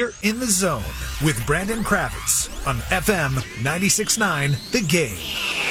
You're 0.00 0.12
in 0.22 0.38
the 0.38 0.46
zone 0.46 0.84
with 1.24 1.44
Brandon 1.44 1.82
Kravitz 1.82 2.48
on 2.68 2.76
FM 2.82 3.32
96.9 3.64 4.70
The 4.70 4.80
Game. 4.82 5.67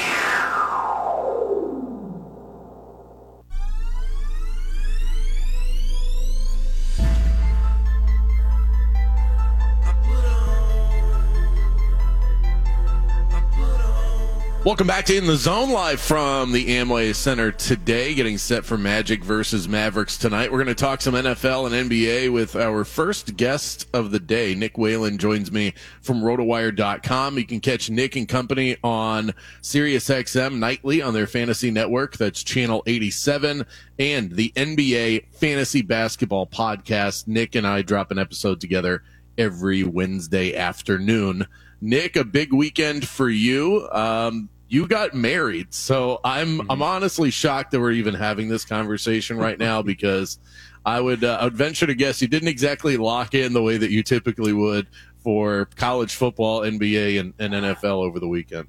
Welcome 14.68 14.86
back 14.86 15.06
to 15.06 15.16
In 15.16 15.26
the 15.26 15.34
Zone 15.34 15.70
live 15.70 15.98
from 15.98 16.52
the 16.52 16.76
Amway 16.76 17.14
Center 17.14 17.50
today, 17.50 18.12
getting 18.12 18.36
set 18.36 18.66
for 18.66 18.76
Magic 18.76 19.24
versus 19.24 19.66
Mavericks 19.66 20.18
tonight. 20.18 20.52
We're 20.52 20.62
going 20.62 20.66
to 20.66 20.74
talk 20.74 21.00
some 21.00 21.14
NFL 21.14 21.72
and 21.72 21.90
NBA 21.90 22.30
with 22.30 22.54
our 22.54 22.84
first 22.84 23.38
guest 23.38 23.88
of 23.94 24.10
the 24.10 24.20
day. 24.20 24.54
Nick 24.54 24.76
Whalen 24.76 25.16
joins 25.16 25.50
me 25.50 25.72
from 26.02 26.20
rotowire.com. 26.20 27.38
You 27.38 27.46
can 27.46 27.60
catch 27.60 27.88
Nick 27.88 28.14
and 28.14 28.28
company 28.28 28.76
on 28.84 29.32
SiriusXM 29.62 30.58
nightly 30.58 31.00
on 31.00 31.14
their 31.14 31.26
fantasy 31.26 31.70
network. 31.70 32.18
That's 32.18 32.42
channel 32.42 32.82
87 32.86 33.64
and 33.98 34.32
the 34.32 34.52
NBA 34.54 35.32
fantasy 35.32 35.80
basketball 35.80 36.46
podcast. 36.46 37.26
Nick 37.26 37.54
and 37.54 37.66
I 37.66 37.80
drop 37.80 38.10
an 38.10 38.18
episode 38.18 38.60
together 38.60 39.02
every 39.38 39.82
Wednesday 39.82 40.54
afternoon. 40.54 41.46
Nick, 41.80 42.16
a 42.16 42.24
big 42.24 42.52
weekend 42.52 43.08
for 43.08 43.30
you. 43.30 43.88
Um, 43.92 44.50
you 44.68 44.86
got 44.86 45.14
married, 45.14 45.72
so 45.72 46.20
I'm 46.24 46.70
I'm 46.70 46.82
honestly 46.82 47.30
shocked 47.30 47.70
that 47.72 47.80
we're 47.80 47.92
even 47.92 48.14
having 48.14 48.48
this 48.48 48.64
conversation 48.64 49.38
right 49.38 49.58
now 49.58 49.82
because 49.92 50.38
I 50.84 51.00
would 51.00 51.24
uh, 51.24 51.38
I 51.40 51.44
would 51.44 51.56
venture 51.56 51.86
to 51.86 51.94
guess 51.94 52.20
you 52.22 52.28
didn't 52.28 52.48
exactly 52.48 52.96
lock 52.96 53.34
in 53.34 53.52
the 53.52 53.62
way 53.62 53.76
that 53.78 53.90
you 53.90 54.02
typically 54.02 54.52
would 54.52 54.86
for 55.22 55.68
college 55.76 56.14
football, 56.14 56.60
NBA, 56.60 57.18
and, 57.20 57.34
and 57.38 57.52
NFL 57.52 58.04
over 58.04 58.20
the 58.20 58.28
weekend. 58.28 58.68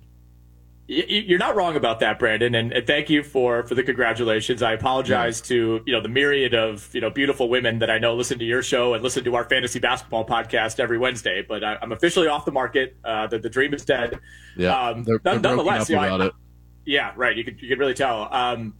You're 0.92 1.38
not 1.38 1.56
wrong 1.56 1.76
about 1.76 2.00
that, 2.00 2.18
Brandon, 2.18 2.56
and, 2.56 2.74
thank 2.88 3.12
you 3.12 3.22
for 3.22 3.62
for 3.62 3.76
the 3.76 3.84
congratulations. 3.84 4.64
I 4.64 4.72
apologize 4.74 5.40
to 5.42 5.84
you 5.86 5.94
know 5.94 6.02
the 6.02 6.10
myriad 6.10 6.56
of 6.56 6.90
you 6.96 7.00
know 7.00 7.12
beautiful 7.12 7.48
women 7.48 7.78
that 7.78 7.92
I 7.92 8.00
know 8.00 8.16
listen 8.16 8.40
to 8.40 8.46
your 8.46 8.64
show 8.64 8.96
and 8.96 9.04
listen 9.04 9.24
to 9.26 9.36
our 9.36 9.44
fantasy 9.44 9.78
basketball 9.78 10.26
podcast 10.26 10.80
every 10.80 10.98
Wednesday. 10.98 11.46
But 11.48 11.64
I, 11.64 11.78
am 11.84 11.92
officially 11.92 12.28
off 12.28 12.44
the 12.44 12.52
market. 12.52 12.98
Uh, 13.06 13.28
the, 13.28 13.38
the 13.38 13.52
dream 13.52 13.76
is 13.76 13.86
dead. 13.86 14.20
Yeah, 14.58 14.76
um, 14.76 15.04
they're, 15.04 15.20
they're 15.20 15.40
nonetheless, 15.40 15.92
you 15.92 15.96
know, 15.96 16.22
I, 16.22 16.32
yeah, 16.86 17.14
right. 17.16 17.38
You 17.38 17.44
could 17.44 17.62
you 17.62 17.70
could 17.70 17.78
really 17.78 17.94
tell. 17.94 18.28
Um, 18.34 18.74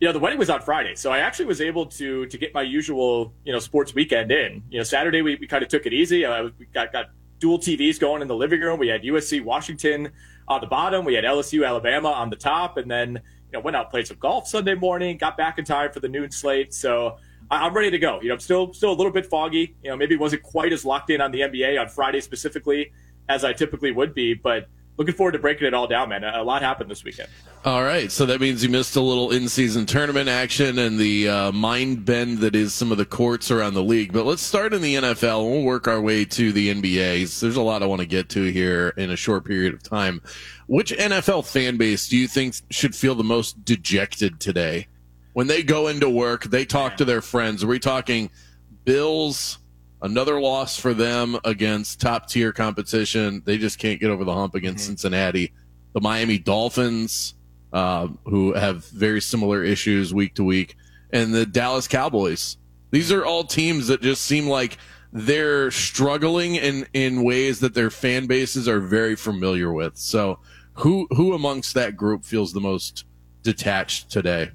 you 0.00 0.06
know, 0.06 0.12
the 0.12 0.20
wedding 0.20 0.38
was 0.38 0.50
on 0.50 0.60
Friday, 0.60 0.94
so 0.94 1.10
I 1.10 1.18
actually 1.18 1.46
was 1.46 1.60
able 1.60 1.86
to 1.86 2.26
to 2.26 2.38
get 2.38 2.54
my 2.54 2.62
usual 2.62 3.34
you 3.44 3.52
know 3.52 3.58
sports 3.58 3.92
weekend 3.92 4.30
in. 4.30 4.62
You 4.70 4.78
know, 4.78 4.84
Saturday 4.84 5.20
we, 5.20 5.34
we 5.34 5.48
kind 5.48 5.64
of 5.64 5.68
took 5.68 5.84
it 5.84 5.92
easy. 5.92 6.24
Uh, 6.24 6.50
we 6.60 6.66
got 6.66 6.92
got 6.92 7.06
dual 7.38 7.58
TVs 7.58 7.98
going 8.00 8.22
in 8.22 8.28
the 8.28 8.36
living 8.36 8.60
room. 8.60 8.78
We 8.78 8.88
had 8.88 9.02
USC 9.02 9.44
Washington 9.44 10.10
on 10.48 10.60
the 10.60 10.66
bottom. 10.66 11.04
We 11.04 11.14
had 11.14 11.24
LSU 11.24 11.66
Alabama 11.66 12.10
on 12.10 12.30
the 12.30 12.36
top, 12.36 12.76
and 12.76 12.90
then 12.90 13.14
you 13.14 13.52
know 13.52 13.60
went 13.60 13.76
out 13.76 13.90
played 13.90 14.06
some 14.06 14.18
golf 14.18 14.48
Sunday 14.48 14.74
morning. 14.74 15.16
Got 15.16 15.36
back 15.36 15.58
in 15.58 15.64
time 15.64 15.92
for 15.92 16.00
the 16.00 16.08
noon 16.08 16.30
slate, 16.30 16.72
so 16.72 17.16
I'm 17.50 17.74
ready 17.74 17.90
to 17.90 17.98
go. 17.98 18.20
You 18.20 18.28
know, 18.28 18.34
I'm 18.34 18.40
still 18.40 18.72
still 18.72 18.90
a 18.90 18.94
little 18.94 19.12
bit 19.12 19.26
foggy. 19.26 19.76
You 19.82 19.90
know, 19.90 19.96
maybe 19.96 20.16
wasn't 20.16 20.42
quite 20.42 20.72
as 20.72 20.84
locked 20.84 21.10
in 21.10 21.20
on 21.20 21.30
the 21.30 21.40
NBA 21.40 21.80
on 21.80 21.88
Friday 21.88 22.20
specifically 22.20 22.92
as 23.28 23.44
I 23.44 23.52
typically 23.52 23.92
would 23.92 24.14
be, 24.14 24.34
but 24.34 24.68
looking 24.96 25.14
forward 25.14 25.32
to 25.32 25.38
breaking 25.38 25.66
it 25.66 25.74
all 25.74 25.86
down, 25.86 26.08
man. 26.08 26.24
A 26.24 26.42
lot 26.42 26.62
happened 26.62 26.90
this 26.90 27.04
weekend. 27.04 27.28
All 27.64 27.82
right, 27.82 28.12
so 28.12 28.26
that 28.26 28.40
means 28.40 28.62
you 28.62 28.68
missed 28.68 28.96
a 28.96 29.00
little 29.00 29.32
in-season 29.32 29.86
tournament 29.86 30.28
action 30.28 30.78
and 30.78 30.98
the 30.98 31.28
uh, 31.28 31.52
mind 31.52 32.04
bend 32.04 32.38
that 32.38 32.54
is 32.54 32.72
some 32.72 32.92
of 32.92 32.98
the 32.98 33.04
courts 33.04 33.50
around 33.50 33.74
the 33.74 33.82
league. 33.82 34.12
But 34.12 34.24
let's 34.24 34.42
start 34.42 34.72
in 34.72 34.82
the 34.82 34.94
NFL. 34.94 35.42
and 35.42 35.50
We'll 35.50 35.62
work 35.64 35.88
our 35.88 36.00
way 36.00 36.24
to 36.24 36.52
the 36.52 36.72
NBA. 36.72 37.40
There's 37.40 37.56
a 37.56 37.62
lot 37.62 37.82
I 37.82 37.86
want 37.86 38.00
to 38.02 38.06
get 38.06 38.28
to 38.30 38.44
here 38.44 38.90
in 38.96 39.10
a 39.10 39.16
short 39.16 39.44
period 39.44 39.74
of 39.74 39.82
time. 39.82 40.22
Which 40.66 40.92
NFL 40.92 41.46
fan 41.46 41.76
base 41.76 42.08
do 42.08 42.16
you 42.16 42.28
think 42.28 42.54
should 42.70 42.94
feel 42.94 43.14
the 43.14 43.24
most 43.24 43.64
dejected 43.64 44.40
today? 44.40 44.86
When 45.32 45.48
they 45.48 45.62
go 45.62 45.88
into 45.88 46.08
work, 46.08 46.44
they 46.44 46.64
talk 46.64 46.96
to 46.96 47.04
their 47.04 47.20
friends. 47.20 47.62
Are 47.62 47.66
we 47.66 47.78
talking 47.78 48.30
Bills? 48.84 49.58
Another 50.02 50.40
loss 50.40 50.78
for 50.78 50.92
them 50.92 51.38
against 51.44 52.00
top 52.00 52.28
tier 52.28 52.52
competition. 52.52 53.42
They 53.44 53.58
just 53.58 53.78
can't 53.78 53.98
get 53.98 54.10
over 54.10 54.24
the 54.24 54.34
hump 54.34 54.54
against 54.54 54.84
mm-hmm. 54.84 54.92
Cincinnati. 54.92 55.52
The 55.94 56.00
Miami 56.00 56.38
Dolphins, 56.38 57.34
uh, 57.72 58.08
who 58.24 58.52
have 58.52 58.84
very 58.86 59.20
similar 59.20 59.64
issues 59.64 60.12
week 60.12 60.34
to 60.34 60.44
week, 60.44 60.76
and 61.10 61.32
the 61.32 61.46
Dallas 61.46 61.88
Cowboys. 61.88 62.58
These 62.90 63.10
are 63.10 63.24
all 63.24 63.44
teams 63.44 63.88
that 63.88 64.02
just 64.02 64.22
seem 64.22 64.46
like 64.46 64.76
they're 65.12 65.70
struggling 65.70 66.56
in, 66.56 66.86
in 66.92 67.22
ways 67.22 67.60
that 67.60 67.72
their 67.72 67.90
fan 67.90 68.26
bases 68.26 68.68
are 68.68 68.80
very 68.80 69.16
familiar 69.16 69.72
with. 69.72 69.96
So, 69.96 70.40
who 70.74 71.06
who 71.10 71.32
amongst 71.32 71.74
that 71.74 71.96
group 71.96 72.22
feels 72.22 72.52
the 72.52 72.60
most 72.60 73.06
detached 73.42 74.10
today? 74.10 74.50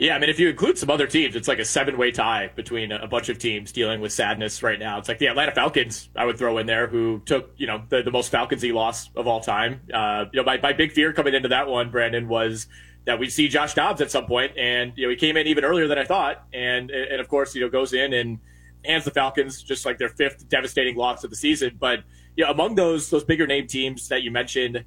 Yeah, 0.00 0.16
I 0.16 0.18
mean, 0.18 0.30
if 0.30 0.40
you 0.40 0.48
include 0.48 0.78
some 0.78 0.88
other 0.88 1.06
teams, 1.06 1.36
it's 1.36 1.46
like 1.46 1.58
a 1.58 1.64
seven-way 1.64 2.10
tie 2.10 2.50
between 2.56 2.90
a 2.90 3.06
bunch 3.06 3.28
of 3.28 3.38
teams 3.38 3.70
dealing 3.70 4.00
with 4.00 4.14
sadness 4.14 4.62
right 4.62 4.78
now. 4.78 4.96
It's 4.96 5.08
like 5.08 5.18
the 5.18 5.26
Atlanta 5.26 5.52
Falcons 5.52 6.08
I 6.16 6.24
would 6.24 6.38
throw 6.38 6.56
in 6.56 6.64
there, 6.64 6.86
who 6.86 7.20
took 7.26 7.52
you 7.58 7.66
know 7.66 7.82
the, 7.90 8.02
the 8.02 8.10
most 8.10 8.32
Falconsy 8.32 8.72
loss 8.72 9.10
of 9.14 9.26
all 9.26 9.40
time. 9.40 9.82
Uh, 9.92 10.24
you 10.32 10.40
know, 10.40 10.44
my, 10.44 10.58
my 10.58 10.72
big 10.72 10.92
fear 10.92 11.12
coming 11.12 11.34
into 11.34 11.50
that 11.50 11.68
one, 11.68 11.90
Brandon, 11.90 12.28
was 12.28 12.66
that 13.04 13.18
we'd 13.18 13.28
see 13.28 13.46
Josh 13.48 13.74
Dobbs 13.74 14.00
at 14.00 14.10
some 14.10 14.24
point, 14.24 14.56
and 14.56 14.94
you 14.96 15.04
know 15.04 15.10
he 15.10 15.16
came 15.16 15.36
in 15.36 15.46
even 15.46 15.64
earlier 15.64 15.86
than 15.86 15.98
I 15.98 16.06
thought, 16.06 16.46
and 16.50 16.90
and 16.90 17.20
of 17.20 17.28
course 17.28 17.54
you 17.54 17.60
know 17.60 17.68
goes 17.68 17.92
in 17.92 18.14
and 18.14 18.38
hands 18.82 19.04
the 19.04 19.10
Falcons 19.10 19.62
just 19.62 19.84
like 19.84 19.98
their 19.98 20.08
fifth 20.08 20.48
devastating 20.48 20.96
loss 20.96 21.24
of 21.24 21.28
the 21.28 21.36
season. 21.36 21.76
But 21.78 22.04
you 22.36 22.46
know, 22.46 22.50
among 22.50 22.74
those 22.74 23.10
those 23.10 23.24
bigger 23.24 23.46
name 23.46 23.66
teams 23.66 24.08
that 24.08 24.22
you 24.22 24.30
mentioned 24.30 24.82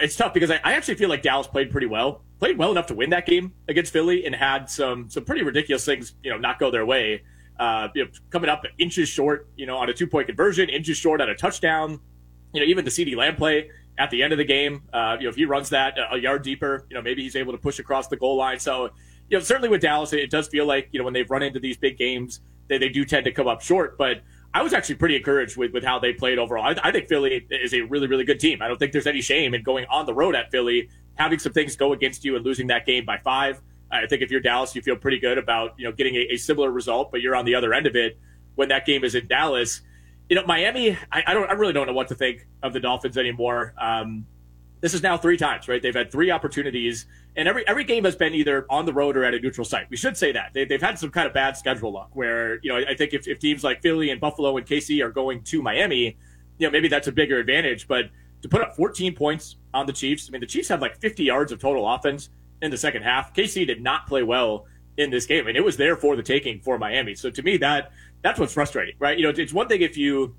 it's 0.00 0.16
tough 0.16 0.32
because 0.32 0.50
I, 0.50 0.60
I, 0.64 0.72
actually 0.74 0.94
feel 0.94 1.08
like 1.08 1.22
Dallas 1.22 1.46
played 1.46 1.70
pretty 1.70 1.86
well, 1.86 2.22
played 2.44 2.58
well 2.58 2.70
enough 2.70 2.84
to 2.84 2.94
win 2.94 3.08
that 3.08 3.24
game 3.24 3.54
against 3.68 3.90
Philly, 3.90 4.26
and 4.26 4.34
had 4.34 4.68
some 4.68 5.08
some 5.08 5.24
pretty 5.24 5.42
ridiculous 5.42 5.82
things, 5.86 6.14
you 6.22 6.30
know, 6.30 6.36
not 6.36 6.58
go 6.58 6.70
their 6.70 6.84
way. 6.84 7.22
Uh, 7.58 7.88
you 7.94 8.04
know, 8.04 8.10
coming 8.28 8.50
up 8.50 8.64
inches 8.76 9.08
short, 9.08 9.48
you 9.56 9.64
know, 9.64 9.78
on 9.78 9.88
a 9.88 9.94
two 9.94 10.06
point 10.06 10.26
conversion, 10.26 10.68
inches 10.68 10.98
short 10.98 11.22
on 11.22 11.30
a 11.30 11.34
touchdown. 11.34 11.98
You 12.52 12.60
know, 12.60 12.66
even 12.66 12.84
the 12.84 12.90
CeeDee 12.90 13.16
Lamb 13.16 13.36
play 13.36 13.70
at 13.96 14.10
the 14.10 14.22
end 14.22 14.34
of 14.34 14.36
the 14.36 14.44
game. 14.44 14.82
Uh, 14.92 15.16
you 15.18 15.24
know, 15.24 15.30
if 15.30 15.36
he 15.36 15.46
runs 15.46 15.70
that 15.70 15.96
a 16.12 16.18
yard 16.18 16.42
deeper, 16.42 16.84
you 16.90 16.94
know, 16.94 17.00
maybe 17.00 17.22
he's 17.22 17.34
able 17.34 17.52
to 17.52 17.58
push 17.58 17.78
across 17.78 18.08
the 18.08 18.16
goal 18.18 18.36
line. 18.36 18.58
So, 18.58 18.90
you 19.30 19.38
know, 19.38 19.40
certainly 19.40 19.70
with 19.70 19.80
Dallas, 19.80 20.12
it 20.12 20.30
does 20.30 20.46
feel 20.48 20.66
like 20.66 20.90
you 20.92 20.98
know 20.98 21.04
when 21.06 21.14
they've 21.14 21.30
run 21.30 21.42
into 21.42 21.60
these 21.60 21.78
big 21.78 21.96
games, 21.96 22.40
they 22.68 22.76
they 22.76 22.90
do 22.90 23.06
tend 23.06 23.24
to 23.24 23.32
come 23.32 23.48
up 23.48 23.62
short, 23.62 23.96
but 23.96 24.22
I 24.52 24.62
was 24.62 24.72
actually 24.72 24.96
pretty 24.96 25.16
encouraged 25.16 25.56
with, 25.56 25.72
with 25.72 25.82
how 25.82 25.98
they 25.98 26.12
played 26.12 26.38
overall. 26.38 26.62
I, 26.64 26.76
I, 26.80 26.92
think 26.92 27.08
Philly 27.08 27.44
is 27.50 27.74
a 27.74 27.80
really, 27.80 28.06
really 28.06 28.22
good 28.24 28.38
team. 28.38 28.62
I 28.62 28.68
don't 28.68 28.78
think 28.78 28.92
there's 28.92 29.08
any 29.08 29.20
shame 29.20 29.52
in 29.52 29.64
going 29.64 29.84
on 29.86 30.06
the 30.06 30.14
road 30.14 30.36
at 30.36 30.52
Philly, 30.52 30.88
having 31.16 31.38
some 31.38 31.52
things 31.52 31.76
go 31.76 31.92
against 31.92 32.24
you 32.24 32.36
and 32.36 32.44
losing 32.44 32.66
that 32.68 32.86
game 32.86 33.04
by 33.04 33.18
five. 33.18 33.60
I 33.90 34.06
think 34.06 34.22
if 34.22 34.30
you're 34.30 34.40
Dallas, 34.40 34.74
you 34.74 34.82
feel 34.82 34.96
pretty 34.96 35.18
good 35.18 35.38
about 35.38 35.74
you 35.78 35.84
know 35.84 35.92
getting 35.92 36.16
a, 36.16 36.26
a 36.32 36.36
similar 36.36 36.70
result, 36.70 37.10
but 37.10 37.20
you're 37.20 37.36
on 37.36 37.44
the 37.44 37.54
other 37.54 37.72
end 37.72 37.86
of 37.86 37.96
it 37.96 38.18
when 38.54 38.68
that 38.68 38.86
game 38.86 39.04
is 39.04 39.14
in 39.14 39.26
Dallas. 39.26 39.82
You 40.28 40.36
know, 40.36 40.46
Miami, 40.46 40.96
I, 41.12 41.22
I 41.26 41.34
don't, 41.34 41.48
I 41.50 41.52
really 41.52 41.74
don't 41.74 41.86
know 41.86 41.92
what 41.92 42.08
to 42.08 42.14
think 42.14 42.46
of 42.62 42.72
the 42.72 42.80
Dolphins 42.80 43.18
anymore. 43.18 43.74
Um, 43.78 44.26
this 44.80 44.94
is 44.94 45.02
now 45.02 45.16
three 45.16 45.36
times, 45.36 45.68
right? 45.68 45.80
They've 45.80 45.94
had 45.94 46.10
three 46.10 46.30
opportunities 46.30 47.06
and 47.36 47.48
every 47.48 47.66
every 47.66 47.84
game 47.84 48.04
has 48.04 48.14
been 48.14 48.34
either 48.34 48.66
on 48.70 48.86
the 48.86 48.92
road 48.92 49.16
or 49.16 49.24
at 49.24 49.34
a 49.34 49.40
neutral 49.40 49.64
site. 49.64 49.90
We 49.90 49.96
should 49.96 50.16
say 50.16 50.32
that 50.32 50.52
they, 50.54 50.66
have 50.70 50.82
had 50.82 50.98
some 50.98 51.10
kind 51.10 51.26
of 51.26 51.34
bad 51.34 51.56
schedule 51.56 51.92
luck 51.92 52.10
where 52.12 52.60
you 52.62 52.70
know 52.70 52.84
I 52.88 52.94
think 52.94 53.12
if, 53.12 53.26
if 53.26 53.38
teams 53.38 53.64
like 53.64 53.82
Philly 53.82 54.10
and 54.10 54.20
Buffalo 54.20 54.56
and 54.56 54.66
KC 54.66 55.04
are 55.04 55.10
going 55.10 55.42
to 55.44 55.62
Miami, 55.62 56.16
you 56.58 56.66
know 56.66 56.70
maybe 56.70 56.88
that's 56.88 57.08
a 57.08 57.12
bigger 57.12 57.38
advantage. 57.38 57.88
But 57.88 58.10
to 58.44 58.48
put 58.50 58.60
up 58.60 58.76
14 58.76 59.14
points 59.14 59.56
on 59.72 59.86
the 59.86 59.92
Chiefs, 59.92 60.28
I 60.28 60.30
mean 60.30 60.42
the 60.42 60.46
Chiefs 60.46 60.68
had 60.68 60.82
like 60.82 61.00
50 61.00 61.24
yards 61.24 61.50
of 61.50 61.58
total 61.58 61.88
offense 61.88 62.28
in 62.60 62.70
the 62.70 62.76
second 62.76 63.02
half. 63.02 63.32
KC 63.32 63.66
did 63.66 63.82
not 63.82 64.06
play 64.06 64.22
well 64.22 64.66
in 64.98 65.08
this 65.08 65.24
game, 65.24 65.46
and 65.46 65.56
it 65.56 65.64
was 65.64 65.78
there 65.78 65.96
for 65.96 66.14
the 66.14 66.22
taking 66.22 66.60
for 66.60 66.78
Miami. 66.78 67.14
So 67.14 67.30
to 67.30 67.42
me 67.42 67.56
that 67.56 67.92
that's 68.20 68.38
what's 68.38 68.52
frustrating, 68.52 68.96
right? 68.98 69.16
You 69.16 69.24
know 69.24 69.32
it's 69.34 69.54
one 69.54 69.66
thing 69.66 69.80
if 69.80 69.96
you 69.96 70.36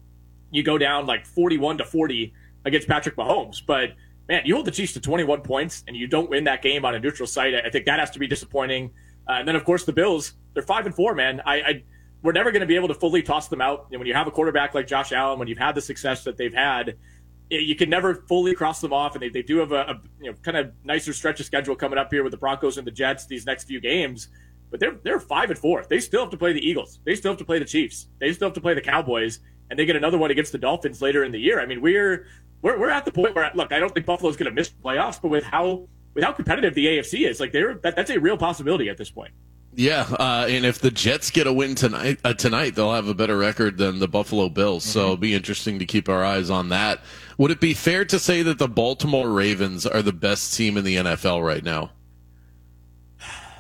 you 0.51 0.61
go 0.61 0.77
down 0.77 1.07
like 1.07 1.25
41 1.25 1.79
to 1.79 1.83
40 1.83 2.31
against 2.65 2.87
Patrick 2.87 3.15
Mahomes, 3.15 3.57
but 3.65 3.93
man, 4.29 4.43
you 4.45 4.53
hold 4.53 4.67
the 4.67 4.71
Chiefs 4.71 4.93
to 4.93 4.99
21 4.99 5.41
points 5.41 5.83
and 5.87 5.97
you 5.97 6.05
don't 6.05 6.29
win 6.29 6.43
that 6.43 6.61
game 6.61 6.85
on 6.85 6.93
a 6.93 6.99
neutral 6.99 7.25
site. 7.25 7.55
I 7.55 7.71
think 7.71 7.85
that 7.87 7.99
has 7.99 8.11
to 8.11 8.19
be 8.19 8.27
disappointing. 8.27 8.91
Uh, 9.27 9.33
and 9.33 9.47
then, 9.47 9.55
of 9.55 9.65
course, 9.65 9.83
the 9.83 9.93
Bills, 9.93 10.33
they're 10.53 10.61
five 10.61 10.85
and 10.85 10.93
four, 10.93 11.15
man. 11.15 11.41
I, 11.43 11.55
I 11.55 11.83
we're 12.21 12.31
never 12.31 12.51
going 12.51 12.61
to 12.61 12.67
be 12.67 12.75
able 12.75 12.87
to 12.87 12.95
fully 12.95 13.21
toss 13.21 13.49
them 13.49 13.61
out. 13.61 13.87
And 13.91 13.99
when 13.99 14.07
you 14.07 14.15
have 14.15 14.25
a 14.25 14.31
quarterback 14.31 14.73
like 14.73 14.87
Josh 14.87 15.11
Allen, 15.11 15.37
when 15.37 15.47
you've 15.47 15.59
had 15.59 15.75
the 15.75 15.81
success 15.81 16.23
that 16.23 16.37
they've 16.37 16.53
had, 16.53 16.97
you 17.49 17.75
can 17.75 17.89
never 17.89 18.15
fully 18.27 18.53
cross 18.53 18.81
them 18.81 18.93
off. 18.93 19.15
And 19.15 19.21
they, 19.21 19.29
they 19.29 19.41
do 19.41 19.57
have 19.57 19.71
a, 19.71 19.81
a 19.81 20.01
you 20.19 20.31
know 20.31 20.37
kind 20.41 20.57
of 20.57 20.71
nicer 20.83 21.13
stretch 21.13 21.39
of 21.39 21.45
schedule 21.45 21.75
coming 21.75 21.99
up 21.99 22.11
here 22.11 22.23
with 22.23 22.31
the 22.31 22.37
Broncos 22.37 22.77
and 22.77 22.85
the 22.85 22.91
Jets 22.91 23.25
these 23.25 23.45
next 23.45 23.65
few 23.65 23.79
games. 23.79 24.29
But 24.71 24.79
they're 24.79 24.97
they're 25.03 25.19
five 25.19 25.49
and 25.49 25.59
four. 25.59 25.85
They 25.87 25.99
still 25.99 26.21
have 26.21 26.31
to 26.31 26.37
play 26.37 26.53
the 26.53 26.67
Eagles. 26.67 26.99
They 27.05 27.15
still 27.15 27.31
have 27.31 27.39
to 27.39 27.45
play 27.45 27.59
the 27.59 27.65
Chiefs. 27.65 28.07
They 28.19 28.33
still 28.33 28.47
have 28.47 28.55
to 28.55 28.61
play 28.61 28.73
the 28.73 28.81
Cowboys, 28.81 29.39
and 29.69 29.77
they 29.77 29.85
get 29.85 29.95
another 29.95 30.17
one 30.17 30.31
against 30.31 30.51
the 30.51 30.57
Dolphins 30.57 31.01
later 31.01 31.23
in 31.23 31.31
the 31.31 31.39
year. 31.39 31.59
I 31.59 31.65
mean, 31.65 31.81
we're 31.81 32.27
we're, 32.61 32.79
we're 32.79 32.89
at 32.89 33.05
the 33.05 33.11
point 33.11 33.35
where 33.35 33.49
look, 33.53 33.71
I 33.71 33.79
don't 33.79 33.93
think 33.93 34.05
Buffalo's 34.05 34.37
going 34.37 34.49
to 34.49 34.55
miss 34.55 34.69
playoffs, 34.69 35.21
but 35.21 35.29
with 35.29 35.43
how 35.43 35.87
with 36.13 36.23
how 36.23 36.31
competitive 36.31 36.73
the 36.73 36.85
AFC 36.85 37.29
is, 37.29 37.39
like 37.39 37.51
they're 37.51 37.75
that, 37.83 37.95
that's 37.95 38.09
a 38.09 38.19
real 38.19 38.37
possibility 38.37 38.89
at 38.89 38.97
this 38.97 39.11
point. 39.11 39.33
Yeah, 39.77 40.07
uh, 40.19 40.47
and 40.49 40.65
if 40.65 40.79
the 40.79 40.89
Jets 40.89 41.31
get 41.31 41.47
a 41.47 41.53
win 41.53 41.75
tonight, 41.75 42.19
uh, 42.23 42.33
tonight 42.33 42.75
they'll 42.75 42.93
have 42.93 43.09
a 43.09 43.13
better 43.13 43.37
record 43.37 43.77
than 43.77 43.99
the 43.99 44.07
Buffalo 44.07 44.47
Bills. 44.47 44.83
Mm-hmm. 44.83 44.91
So 44.91 45.01
it'll 45.01 45.17
be 45.17 45.33
interesting 45.33 45.79
to 45.79 45.85
keep 45.85 46.07
our 46.07 46.23
eyes 46.23 46.49
on 46.49 46.69
that. 46.69 47.01
Would 47.37 47.51
it 47.51 47.59
be 47.59 47.73
fair 47.73 48.05
to 48.05 48.17
say 48.17 48.41
that 48.41 48.57
the 48.57 48.69
Baltimore 48.69 49.29
Ravens 49.29 49.85
are 49.85 50.01
the 50.01 50.13
best 50.13 50.55
team 50.55 50.77
in 50.77 50.85
the 50.85 50.95
NFL 50.95 51.45
right 51.45 51.63
now? 51.63 51.91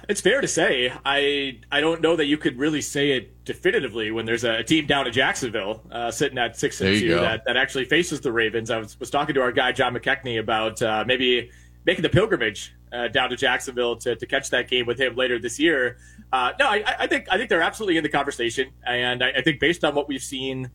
It's 0.07 0.21
fair 0.21 0.39
to 0.39 0.47
say. 0.47 0.93
I 1.03 1.59
I 1.71 1.81
don't 1.81 1.99
know 1.99 2.15
that 2.15 2.25
you 2.25 2.37
could 2.37 2.57
really 2.59 2.81
say 2.81 3.11
it 3.11 3.43
definitively 3.43 4.11
when 4.11 4.25
there's 4.25 4.43
a 4.43 4.63
team 4.63 4.85
down 4.85 5.07
in 5.07 5.13
Jacksonville 5.13 5.81
uh, 5.91 6.11
sitting 6.11 6.37
at 6.37 6.55
six 6.55 6.79
and 6.79 6.99
two 6.99 7.15
that, 7.15 7.43
that 7.45 7.57
actually 7.57 7.85
faces 7.85 8.21
the 8.21 8.31
Ravens. 8.31 8.69
I 8.69 8.77
was, 8.77 8.99
was 8.99 9.09
talking 9.09 9.33
to 9.33 9.41
our 9.41 9.51
guy 9.51 9.71
John 9.71 9.95
McKechnie 9.95 10.39
about 10.39 10.81
uh, 10.81 11.03
maybe 11.07 11.49
making 11.85 12.03
the 12.03 12.09
pilgrimage 12.09 12.73
uh, 12.95 13.07
down 13.09 13.29
to 13.29 13.35
Jacksonville 13.35 13.95
to, 13.97 14.15
to 14.15 14.25
catch 14.25 14.49
that 14.51 14.69
game 14.69 14.85
with 14.85 14.99
him 14.99 15.15
later 15.15 15.39
this 15.39 15.59
year. 15.59 15.97
Uh, 16.31 16.51
no, 16.59 16.67
I, 16.67 16.83
I, 16.99 17.07
think 17.07 17.27
I 17.29 17.37
think 17.37 17.49
they're 17.49 17.61
absolutely 17.61 17.97
in 17.97 18.03
the 18.03 18.09
conversation, 18.09 18.71
and 18.85 19.23
I, 19.23 19.31
I, 19.37 19.41
think 19.41 19.59
based 19.59 19.83
on 19.83 19.95
what 19.95 20.07
we've 20.07 20.23
seen 20.23 20.71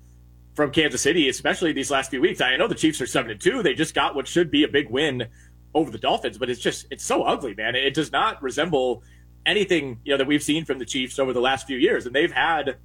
from 0.55 0.71
Kansas 0.71 1.01
City, 1.01 1.29
especially 1.29 1.73
these 1.73 1.91
last 1.91 2.11
few 2.11 2.21
weeks, 2.21 2.41
I 2.41 2.57
know 2.57 2.69
the 2.69 2.75
Chiefs 2.75 3.01
are 3.01 3.07
seven 3.07 3.31
and 3.31 3.41
two. 3.41 3.63
They 3.63 3.75
just 3.75 3.95
got 3.95 4.15
what 4.15 4.29
should 4.29 4.51
be 4.51 4.65
a 4.65 4.69
big 4.69 4.91
win 4.91 5.27
over 5.75 5.91
the 5.91 5.99
Dolphins, 5.99 6.39
but 6.39 6.51
it's 6.51 6.61
just 6.61 6.87
it's 6.91 7.05
so 7.05 7.23
ugly, 7.23 7.55
man. 7.55 7.75
It 7.75 7.95
does 7.95 8.13
not 8.13 8.43
resemble 8.43 9.03
anything 9.47 9.99
you 10.05 10.13
know 10.13 10.19
that 10.19 10.27
we've 10.27 10.43
seen 10.43 10.65
from 10.65 10.79
the 10.79 10.85
Chiefs 10.85 11.19
over 11.19 11.33
the 11.33 11.41
last 11.41 11.67
few 11.67 11.79
years, 11.79 12.07
and 12.07 12.15
they've 12.15 12.33
had 12.33 12.77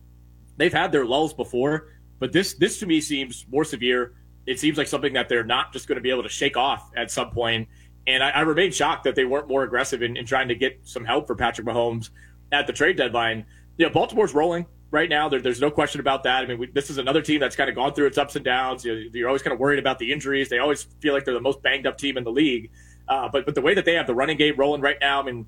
they've 0.57 0.73
had 0.73 0.91
their 0.91 1.05
lulls 1.05 1.33
before, 1.33 1.87
but 2.19 2.31
this 2.31 2.53
this 2.53 2.79
to 2.79 2.85
me 2.85 3.01
seems 3.01 3.45
more 3.49 3.63
severe. 3.63 4.13
It 4.45 4.59
seems 4.59 4.77
like 4.77 4.87
something 4.87 5.13
that 5.13 5.27
they're 5.27 5.43
not 5.43 5.73
just 5.73 5.87
going 5.87 5.95
to 5.95 6.01
be 6.01 6.11
able 6.11 6.23
to 6.23 6.29
shake 6.29 6.55
off 6.55 6.91
at 6.95 7.09
some 7.09 7.31
point. 7.31 7.67
And 8.07 8.23
I, 8.23 8.29
I 8.29 8.41
remain 8.41 8.71
shocked 8.71 9.05
that 9.05 9.15
they 9.15 9.25
weren't 9.25 9.47
more 9.47 9.63
aggressive 9.63 10.03
in, 10.03 10.15
in, 10.15 10.25
trying 10.25 10.47
to 10.49 10.55
get 10.55 10.79
some 10.83 11.05
help 11.05 11.27
for 11.27 11.35
Patrick 11.35 11.65
Mahomes 11.65 12.09
at 12.51 12.67
the 12.67 12.73
trade 12.73 12.97
deadline. 12.97 13.45
You 13.77 13.87
know, 13.87 13.91
Baltimore's 13.91 14.33
rolling 14.33 14.67
right 14.91 15.09
now. 15.09 15.27
There, 15.27 15.41
there's 15.41 15.61
no 15.61 15.71
question 15.71 15.99
about 15.99 16.23
that. 16.23 16.43
I 16.43 16.47
mean, 16.47 16.59
we, 16.59 16.67
this 16.67 16.89
is 16.89 16.97
another 16.97 17.21
team 17.21 17.39
that's 17.39 17.55
kind 17.55 17.69
of 17.69 17.75
gone 17.75 17.93
through 17.93 18.07
its 18.07 18.17
ups 18.17 18.35
and 18.35 18.45
downs. 18.45 18.85
You 18.85 19.09
are 19.25 19.27
always 19.27 19.41
kind 19.41 19.53
of 19.53 19.59
worried 19.59 19.79
about 19.79 19.99
the 19.99 20.11
injuries. 20.11 20.49
They 20.49 20.59
always 20.59 20.83
feel 21.01 21.13
like 21.13 21.25
they're 21.25 21.33
the 21.33 21.41
most 21.41 21.61
banged 21.63 21.87
up 21.87 21.97
team 21.97 22.17
in 22.17 22.23
the 22.23 22.31
league. 22.31 22.71
Uh, 23.07 23.29
but 23.31 23.45
but 23.45 23.53
the 23.55 23.61
way 23.61 23.73
that 23.73 23.85
they 23.85 23.93
have 23.93 24.07
the 24.07 24.15
running 24.15 24.37
game 24.37 24.55
rolling 24.57 24.81
right 24.81 24.97
now, 24.99 25.19
I 25.19 25.23
mean, 25.23 25.45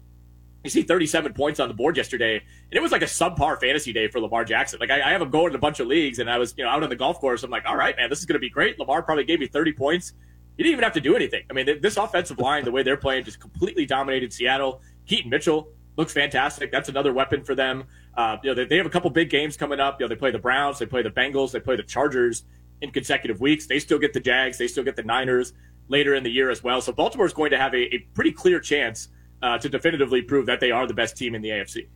you 0.64 0.70
see 0.70 0.84
37 0.84 1.34
points 1.34 1.60
on 1.60 1.68
the 1.68 1.74
board 1.74 1.98
yesterday, 1.98 2.36
and 2.36 2.44
it 2.72 2.82
was 2.82 2.92
like 2.92 3.02
a 3.02 3.06
subpar 3.06 3.60
fantasy 3.60 3.94
day 3.94 4.08
for 4.08 4.20
Lamar 4.20 4.44
Jackson. 4.44 4.80
Like 4.80 4.92
I, 4.92 5.02
I 5.02 5.12
have 5.12 5.22
him 5.22 5.30
going 5.30 5.52
in 5.52 5.56
a 5.56 5.60
bunch 5.60 5.80
of 5.80 5.88
leagues, 5.88 6.20
and 6.20 6.30
I 6.30 6.38
was 6.38 6.54
you 6.58 6.64
know 6.64 6.70
out 6.70 6.84
on 6.84 6.90
the 6.90 6.96
golf 6.96 7.20
course. 7.20 7.44
I'm 7.44 7.50
like, 7.50 7.66
all 7.66 7.78
right, 7.78 7.96
man, 7.96 8.10
this 8.10 8.20
is 8.20 8.26
going 8.26 8.36
to 8.36 8.40
be 8.40 8.50
great. 8.50 8.78
Lamar 8.80 9.02
probably 9.02 9.24
gave 9.24 9.40
me 9.40 9.48
30 9.48 9.74
points. 9.74 10.14
He 10.58 10.64
didn't 10.64 10.74
even 10.74 10.84
have 10.84 10.94
to 10.94 11.02
do 11.02 11.16
anything. 11.16 11.44
I 11.50 11.54
mean, 11.54 11.82
this 11.82 11.98
offensive 11.98 12.40
line, 12.40 12.66
the 12.66 12.72
way 12.72 12.82
they're 12.82 12.98
playing, 12.98 13.26
just 13.26 13.40
completely 13.40 13.86
dominated 13.86 14.34
Seattle. 14.34 14.82
Keaton 15.06 15.30
Mitchell 15.30 15.70
looks 15.98 16.14
fantastic. 16.14 16.72
That's 16.72 16.90
another 16.90 17.14
weapon 17.14 17.44
for 17.44 17.54
them. 17.54 17.84
Uh, 18.16 18.38
you 18.44 18.50
know, 18.50 18.56
they, 18.56 18.66
they, 18.66 18.78
have 18.78 18.88
a 18.88 18.90
couple 18.90 19.10
big 19.12 19.30
games 19.30 19.56
coming 19.56 19.80
up. 19.80 20.00
You 20.00 20.06
know, 20.06 20.10
they 20.10 20.16
play 20.16 20.32
the 20.32 20.40
Browns, 20.40 20.80
they 20.80 20.88
play 20.88 21.04
the 21.04 21.12
Bengals, 21.12 21.52
they 21.52 21.60
play 21.60 21.76
the 21.76 21.84
Chargers 21.84 22.44
in 22.82 22.90
consecutive 22.92 23.40
weeks. 23.40 23.68
They 23.68 23.80
still 23.80 24.00
get 24.00 24.14
the 24.14 24.20
Jags, 24.20 24.58
they 24.58 24.68
still 24.68 24.84
get 24.84 24.96
the 24.96 25.04
Niners 25.04 25.54
later 25.90 26.16
in 26.16 26.24
the 26.24 26.32
year 26.32 26.50
as 26.50 26.64
well. 26.64 26.82
So 26.82 26.92
Baltimore 26.92 27.28
is 27.28 27.34
going 27.34 27.52
to 27.52 27.58
have 27.58 27.74
a, 27.74 27.96
a 27.96 28.00
pretty 28.16 28.32
clear 28.32 28.60
chance 28.60 29.10
uh, 29.44 29.60
to 29.60 29.70
definitively 29.70 30.24
prove 30.24 30.48
that 30.48 30.60
they 30.60 30.72
are 30.72 30.88
the 30.88 30.94
best 30.94 31.16
team 31.16 31.36
in 31.36 31.42
the 31.44 31.50
AFC 31.50 31.88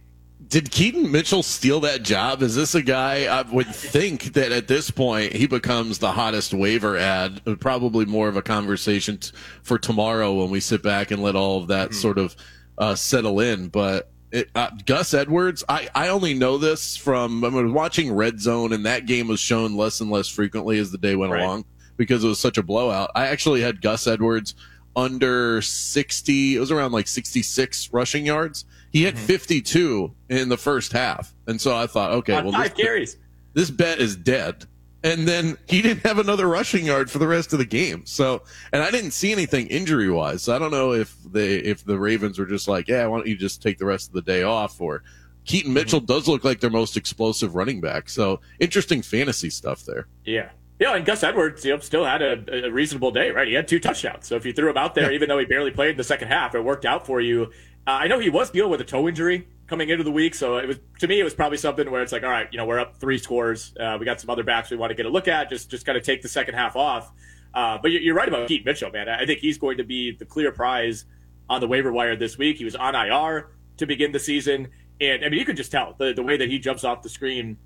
did 0.47 0.71
Keaton 0.71 1.11
Mitchell 1.11 1.43
steal 1.43 1.79
that 1.81 2.03
job? 2.03 2.41
Is 2.41 2.55
this 2.55 2.73
a 2.75 2.81
guy 2.81 3.25
I 3.25 3.43
would 3.43 3.67
think 3.67 4.33
that 4.33 4.51
at 4.51 4.67
this 4.67 4.89
point 4.89 5.33
he 5.33 5.45
becomes 5.47 5.99
the 5.99 6.11
hottest 6.11 6.53
waiver 6.53 6.97
ad? 6.97 7.41
Probably 7.59 8.05
more 8.05 8.27
of 8.27 8.37
a 8.37 8.41
conversation 8.41 9.17
t- 9.17 9.31
for 9.63 9.77
tomorrow 9.77 10.33
when 10.33 10.49
we 10.49 10.59
sit 10.59 10.81
back 10.81 11.11
and 11.11 11.21
let 11.21 11.35
all 11.35 11.61
of 11.61 11.67
that 11.67 11.89
mm-hmm. 11.89 11.99
sort 11.99 12.17
of 12.17 12.35
uh, 12.77 12.95
settle 12.95 13.39
in. 13.39 13.67
But 13.67 14.09
it, 14.31 14.49
uh, 14.55 14.71
Gus 14.85 15.13
Edwards, 15.13 15.63
I, 15.69 15.89
I 15.93 16.07
only 16.07 16.33
know 16.33 16.57
this 16.57 16.97
from 16.97 17.43
I 17.45 17.49
was 17.49 17.71
watching 17.71 18.13
Red 18.13 18.39
Zone, 18.39 18.73
and 18.73 18.85
that 18.85 19.05
game 19.05 19.27
was 19.27 19.39
shown 19.39 19.77
less 19.77 20.01
and 20.01 20.09
less 20.09 20.27
frequently 20.27 20.79
as 20.79 20.91
the 20.91 20.97
day 20.97 21.15
went 21.15 21.33
right. 21.33 21.43
along 21.43 21.65
because 21.97 22.23
it 22.23 22.27
was 22.27 22.39
such 22.39 22.57
a 22.57 22.63
blowout. 22.63 23.11
I 23.15 23.27
actually 23.27 23.61
had 23.61 23.81
Gus 23.81 24.07
Edwards 24.07 24.55
under 24.95 25.61
60, 25.61 26.55
it 26.55 26.59
was 26.59 26.71
around 26.71 26.91
like 26.91 27.07
66 27.07 27.93
rushing 27.93 28.25
yards 28.25 28.65
he 28.91 29.03
had 29.03 29.15
mm-hmm. 29.15 29.25
52 29.25 30.13
in 30.29 30.49
the 30.49 30.57
first 30.57 30.91
half, 30.91 31.33
and 31.47 31.59
so 31.59 31.75
I 31.75 31.87
thought, 31.87 32.11
okay, 32.11 32.41
well, 32.41 32.51
five 32.51 32.75
this, 32.75 32.85
carries. 32.85 33.17
This 33.53 33.69
bet 33.71 33.99
is 33.99 34.15
dead. 34.15 34.65
And 35.03 35.27
then 35.27 35.57
he 35.67 35.81
didn't 35.81 36.05
have 36.05 36.19
another 36.19 36.47
rushing 36.47 36.85
yard 36.85 37.09
for 37.09 37.17
the 37.17 37.27
rest 37.27 37.53
of 37.53 37.59
the 37.59 37.65
game. 37.65 38.05
So, 38.05 38.43
and 38.71 38.83
I 38.83 38.91
didn't 38.91 39.11
see 39.11 39.31
anything 39.31 39.65
injury 39.67 40.11
wise. 40.11 40.43
So 40.43 40.55
I 40.55 40.59
don't 40.59 40.69
know 40.69 40.93
if 40.93 41.15
they 41.23 41.55
if 41.55 41.83
the 41.83 41.97
Ravens 41.97 42.37
were 42.37 42.45
just 42.45 42.67
like, 42.67 42.87
yeah, 42.87 43.07
why 43.07 43.17
don't 43.17 43.27
you 43.27 43.35
just 43.35 43.63
take 43.63 43.79
the 43.79 43.85
rest 43.85 44.09
of 44.09 44.13
the 44.13 44.21
day 44.21 44.43
off? 44.43 44.79
Or 44.79 45.01
Keaton 45.45 45.73
Mitchell 45.73 45.99
mm-hmm. 45.99 46.05
does 46.05 46.27
look 46.27 46.43
like 46.43 46.59
their 46.59 46.69
most 46.69 46.97
explosive 46.97 47.55
running 47.55 47.81
back. 47.81 48.09
So 48.09 48.41
interesting 48.59 49.01
fantasy 49.01 49.49
stuff 49.49 49.85
there. 49.85 50.07
Yeah. 50.23 50.49
Yeah, 50.79 50.95
and 50.95 51.05
Gus 51.05 51.21
Edwards 51.21 51.63
you 51.63 51.75
know, 51.75 51.79
still 51.79 52.05
had 52.05 52.23
a, 52.23 52.65
a, 52.65 52.71
reasonable 52.71 53.11
day, 53.11 53.29
right? 53.29 53.47
He 53.47 53.53
had 53.53 53.67
two 53.67 53.79
touchdowns. 53.79 54.25
So 54.25 54.35
if 54.35 54.47
you 54.47 54.51
threw 54.51 54.67
him 54.67 54.77
out 54.77 54.95
there, 54.95 55.11
even 55.11 55.29
though 55.29 55.37
he 55.37 55.45
barely 55.45 55.69
played 55.69 55.91
in 55.91 55.97
the 55.97 56.03
second 56.03 56.29
half, 56.29 56.55
it 56.55 56.63
worked 56.63 56.85
out 56.85 57.05
for 57.05 57.21
you. 57.21 57.51
Uh, 57.87 57.91
I 57.91 58.07
know 58.07 58.19
he 58.19 58.29
was 58.29 58.51
dealing 58.51 58.71
with 58.71 58.81
a 58.81 58.85
toe 58.85 59.07
injury 59.07 59.47
coming 59.67 59.89
into 59.89 60.03
the 60.03 60.11
week, 60.11 60.35
so 60.35 60.57
it 60.57 60.67
was 60.67 60.79
to 60.99 61.07
me 61.07 61.19
it 61.19 61.23
was 61.23 61.33
probably 61.33 61.57
something 61.57 61.89
where 61.89 62.01
it's 62.01 62.11
like, 62.11 62.23
all 62.23 62.29
right, 62.29 62.47
you 62.51 62.57
know, 62.57 62.65
we're 62.65 62.79
up 62.79 62.97
three 62.97 63.17
scores. 63.17 63.73
Uh, 63.79 63.97
we 63.99 64.05
got 64.05 64.21
some 64.21 64.29
other 64.29 64.43
backs 64.43 64.69
we 64.69 64.77
want 64.77 64.91
to 64.91 64.95
get 64.95 65.05
a 65.05 65.09
look 65.09 65.27
at. 65.27 65.49
Just 65.49 65.71
just 65.71 65.85
kind 65.85 65.97
of 65.97 66.03
take 66.03 66.21
the 66.21 66.27
second 66.27 66.53
half 66.53 66.75
off. 66.75 67.11
Uh, 67.53 67.77
but 67.81 67.91
you're 67.91 68.15
right 68.15 68.27
about 68.27 68.47
Keaton 68.47 68.65
Mitchell, 68.65 68.91
man. 68.91 69.09
I 69.09 69.25
think 69.25 69.39
he's 69.39 69.57
going 69.57 69.77
to 69.77 69.83
be 69.83 70.11
the 70.11 70.25
clear 70.25 70.51
prize 70.51 71.05
on 71.49 71.59
the 71.59 71.67
waiver 71.67 71.91
wire 71.91 72.15
this 72.15 72.37
week. 72.37 72.57
He 72.57 72.63
was 72.63 72.75
on 72.75 72.95
IR 72.95 73.49
to 73.77 73.85
begin 73.85 74.11
the 74.11 74.19
season, 74.19 74.69
and 75.01 75.25
I 75.25 75.29
mean 75.29 75.39
you 75.39 75.45
could 75.45 75.57
just 75.57 75.71
tell 75.71 75.95
the 75.97 76.13
the 76.13 76.23
way 76.23 76.37
that 76.37 76.49
he 76.49 76.59
jumps 76.59 76.83
off 76.83 77.01
the 77.01 77.09
screen. 77.09 77.57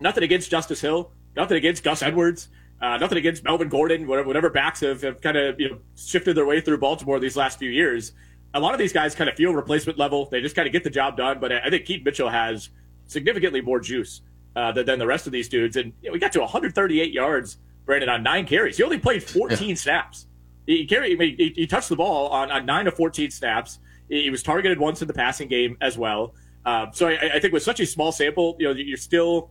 Nothing 0.00 0.24
against 0.24 0.50
Justice 0.50 0.80
Hill, 0.80 1.10
nothing 1.36 1.56
against 1.56 1.82
Gus 1.82 2.02
Edwards. 2.02 2.48
Uh, 2.82 2.98
nothing 2.98 3.16
against 3.16 3.44
Melvin 3.44 3.68
Gordon, 3.68 4.06
whatever, 4.06 4.26
whatever 4.26 4.50
backs 4.50 4.80
have, 4.80 5.00
have 5.00 5.20
kind 5.22 5.38
of 5.38 5.58
you 5.58 5.70
know 5.70 5.78
shifted 5.96 6.36
their 6.36 6.44
way 6.44 6.60
through 6.60 6.76
Baltimore 6.78 7.18
these 7.18 7.36
last 7.36 7.58
few 7.58 7.70
years 7.70 8.12
a 8.54 8.60
lot 8.60 8.72
of 8.72 8.78
these 8.78 8.92
guys 8.92 9.14
kind 9.14 9.28
of 9.28 9.36
feel 9.36 9.52
replacement 9.52 9.98
level. 9.98 10.28
They 10.30 10.40
just 10.40 10.54
kind 10.54 10.66
of 10.66 10.72
get 10.72 10.84
the 10.84 10.90
job 10.90 11.16
done. 11.16 11.40
But 11.40 11.52
I 11.52 11.68
think 11.70 11.84
Keaton 11.84 12.04
Mitchell 12.04 12.28
has 12.28 12.70
significantly 13.06 13.60
more 13.60 13.80
juice 13.80 14.22
uh, 14.56 14.72
than, 14.72 14.98
the 14.98 15.06
rest 15.06 15.26
of 15.26 15.32
these 15.32 15.48
dudes. 15.48 15.76
And 15.76 15.92
you 16.00 16.08
know, 16.08 16.12
we 16.12 16.18
got 16.18 16.32
to 16.32 16.40
138 16.40 17.12
yards, 17.12 17.58
Brandon, 17.84 18.08
on 18.08 18.22
nine 18.22 18.46
carries. 18.46 18.76
He 18.76 18.82
only 18.82 18.98
played 18.98 19.22
14 19.28 19.68
yeah. 19.68 19.74
snaps. 19.74 20.26
He 20.66 20.86
carried. 20.86 21.20
He, 21.20 21.52
he, 21.54 21.66
touched 21.66 21.90
the 21.90 21.96
ball 21.96 22.28
on, 22.28 22.50
on 22.50 22.64
nine 22.64 22.86
of 22.86 22.94
14 22.94 23.30
snaps. 23.30 23.80
He, 24.08 24.30
was 24.30 24.42
targeted 24.42 24.78
once 24.78 25.02
in 25.02 25.08
the 25.08 25.14
passing 25.14 25.48
game 25.48 25.76
as 25.80 25.98
well. 25.98 26.34
Um, 26.64 26.90
so 26.92 27.08
I, 27.08 27.34
I, 27.34 27.40
think 27.40 27.52
with 27.52 27.62
such 27.62 27.80
a 27.80 27.86
small 27.86 28.12
sample, 28.12 28.56
you 28.58 28.68
know, 28.68 28.72
you're 28.72 28.96
still 28.96 29.50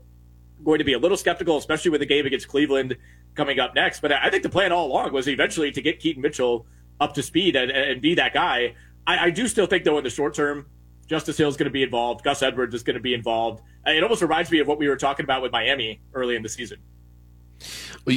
going 0.64 0.80
to 0.80 0.84
be 0.84 0.94
a 0.94 0.98
little 0.98 1.18
skeptical, 1.18 1.58
especially 1.58 1.92
with 1.92 2.00
the 2.00 2.08
game 2.08 2.26
against 2.26 2.48
Cleveland 2.48 2.98
coming 3.36 3.60
up 3.60 3.76
next. 3.76 4.00
But 4.00 4.12
I 4.12 4.30
think 4.32 4.42
the 4.42 4.50
plan 4.50 4.72
all 4.72 4.88
along 4.88 5.14
was 5.14 5.28
eventually 5.28 5.72
to 5.72 5.82
get 5.82 6.00
Keaton 6.00 6.22
Mitchell 6.22 6.66
up 7.00 7.14
to 7.16 7.24
speed 7.24 7.56
and, 7.56 7.70
and 7.70 8.02
be 8.02 8.16
that 8.16 8.34
guy. 8.34 8.76
I, 9.06 9.26
I 9.26 9.30
do 9.30 9.48
still 9.48 9.66
think, 9.66 9.84
though, 9.84 9.98
in 9.98 10.04
the 10.04 10.10
short 10.10 10.34
term, 10.34 10.66
Justice 11.08 11.38
Hill 11.38 11.50
is 11.50 11.58
going 11.58 11.66
to 11.66 11.72
be 11.72 11.84
involved. 11.84 12.24
Gus 12.24 12.42
Edwards 12.42 12.74
is 12.74 12.84
going 12.84 12.96
to 12.96 13.02
be 13.02 13.14
involved. 13.14 13.64
It 13.86 14.02
almost 14.04 14.22
reminds 14.22 14.52
me 14.52 14.60
of 14.60 14.68
what 14.68 14.78
we 14.78 14.88
were 14.88 14.96
talking 14.96 15.26
about 15.26 15.42
with 15.42 15.52
Miami 15.52 16.02
early 16.14 16.36
in 16.36 16.44
the 16.44 16.50
season. 16.50 16.80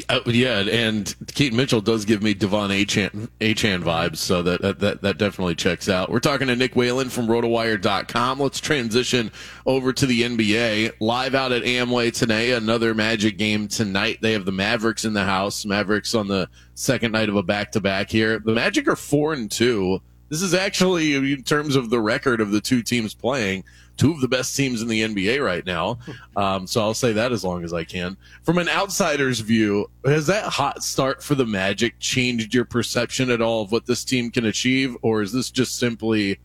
Uh, 0.08 0.20
yeah, 0.26 0.58
and 0.60 1.14
Keaton 1.28 1.56
Mitchell 1.56 1.80
does 1.80 2.04
give 2.04 2.20
me 2.20 2.34
De'Von 2.34 2.70
Achane, 2.70 3.28
Achane 3.40 3.84
vibes, 3.84 4.16
so 4.16 4.42
that, 4.42 4.80
that 4.80 5.02
that 5.02 5.18
definitely 5.18 5.54
checks 5.54 5.88
out. 5.88 6.10
We're 6.10 6.18
talking 6.18 6.48
to 6.48 6.56
Nick 6.56 6.74
Whalen 6.74 7.08
from 7.08 7.28
RotoWire.com. 7.28 8.40
Let's 8.40 8.58
transition 8.58 9.30
over 9.64 9.92
to 9.92 10.06
the 10.06 10.22
NBA. 10.22 10.94
Live 10.98 11.36
out 11.36 11.52
at 11.52 11.62
Amway 11.62 12.12
today, 12.12 12.52
another 12.52 12.94
Magic 12.94 13.38
game 13.38 13.68
tonight. 13.68 14.18
They 14.20 14.32
have 14.32 14.44
the 14.44 14.52
Mavericks 14.52 15.04
in 15.04 15.12
the 15.12 15.24
house. 15.24 15.64
Mavericks 15.64 16.16
on 16.16 16.26
the 16.26 16.48
second 16.74 17.12
night 17.12 17.28
of 17.28 17.36
a 17.36 17.42
back-to-back 17.44 18.10
here. 18.10 18.40
The 18.40 18.54
Magic 18.54 18.88
are 18.88 18.96
four 18.96 19.34
and 19.34 19.48
two. 19.48 20.00
This 20.28 20.42
is 20.42 20.54
actually, 20.54 21.14
in 21.14 21.42
terms 21.42 21.76
of 21.76 21.90
the 21.90 22.00
record 22.00 22.40
of 22.40 22.50
the 22.50 22.60
two 22.60 22.82
teams 22.82 23.14
playing, 23.14 23.64
two 23.96 24.12
of 24.12 24.20
the 24.20 24.28
best 24.28 24.56
teams 24.56 24.82
in 24.82 24.88
the 24.88 25.02
NBA 25.02 25.44
right 25.44 25.64
now. 25.64 25.98
Um, 26.36 26.66
so 26.66 26.80
I'll 26.80 26.94
say 26.94 27.12
that 27.12 27.32
as 27.32 27.44
long 27.44 27.64
as 27.64 27.72
I 27.72 27.84
can. 27.84 28.16
From 28.42 28.58
an 28.58 28.68
outsider's 28.68 29.40
view, 29.40 29.88
has 30.04 30.26
that 30.26 30.44
hot 30.44 30.82
start 30.82 31.22
for 31.22 31.34
the 31.34 31.46
Magic 31.46 31.98
changed 32.00 32.52
your 32.54 32.64
perception 32.64 33.30
at 33.30 33.40
all 33.40 33.62
of 33.62 33.72
what 33.72 33.86
this 33.86 34.04
team 34.04 34.30
can 34.30 34.46
achieve, 34.46 34.96
or 35.02 35.22
is 35.22 35.32
this 35.32 35.50
just 35.50 35.78
simply 35.78 36.38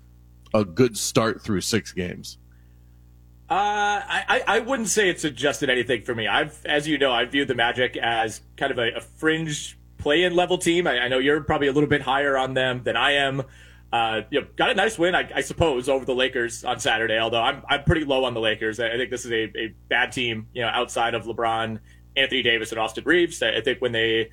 a 0.53 0.63
good 0.63 0.97
start 0.97 1.41
through 1.41 1.61
six 1.61 1.91
games? 1.91 2.37
Uh, 3.49 3.99
I, 4.07 4.43
I 4.47 4.59
wouldn't 4.59 4.87
say 4.87 5.09
it's 5.09 5.25
adjusted 5.25 5.69
anything 5.69 6.03
for 6.03 6.15
me. 6.15 6.25
I've, 6.25 6.65
as 6.65 6.87
you 6.87 6.97
know, 6.97 7.11
I 7.11 7.25
viewed 7.25 7.49
the 7.49 7.55
Magic 7.55 7.97
as 7.97 8.39
kind 8.55 8.71
of 8.71 8.77
a, 8.77 8.95
a 8.95 9.01
fringe 9.01 9.77
play-in 9.97 10.33
level 10.33 10.57
team. 10.57 10.87
I, 10.87 10.99
I, 10.99 11.07
know 11.09 11.19
you're 11.19 11.41
probably 11.41 11.67
a 11.67 11.73
little 11.73 11.89
bit 11.89 12.01
higher 12.01 12.37
on 12.37 12.53
them 12.53 12.83
than 12.83 12.95
I 12.95 13.11
am. 13.13 13.43
Uh, 13.91 14.21
you 14.29 14.39
know, 14.39 14.47
got 14.55 14.69
a 14.69 14.73
nice 14.73 14.97
win, 14.97 15.15
I, 15.15 15.29
I, 15.35 15.41
suppose, 15.41 15.89
over 15.89 16.05
the 16.05 16.15
Lakers 16.15 16.63
on 16.63 16.79
Saturday. 16.79 17.19
Although 17.19 17.41
I'm 17.41 17.61
I'm 17.69 17.83
pretty 17.83 18.05
low 18.05 18.23
on 18.23 18.33
the 18.33 18.39
Lakers. 18.39 18.79
I, 18.79 18.87
I 18.87 18.97
think 18.97 19.11
this 19.11 19.25
is 19.25 19.31
a, 19.31 19.43
a 19.57 19.75
bad 19.89 20.13
team. 20.13 20.47
You 20.53 20.61
know, 20.61 20.69
outside 20.69 21.13
of 21.13 21.25
LeBron, 21.25 21.79
Anthony 22.15 22.41
Davis, 22.41 22.71
and 22.71 22.79
Austin 22.79 23.03
Reaves. 23.03 23.41
I, 23.43 23.57
I 23.57 23.61
think 23.61 23.81
when 23.81 23.91
they 23.91 24.29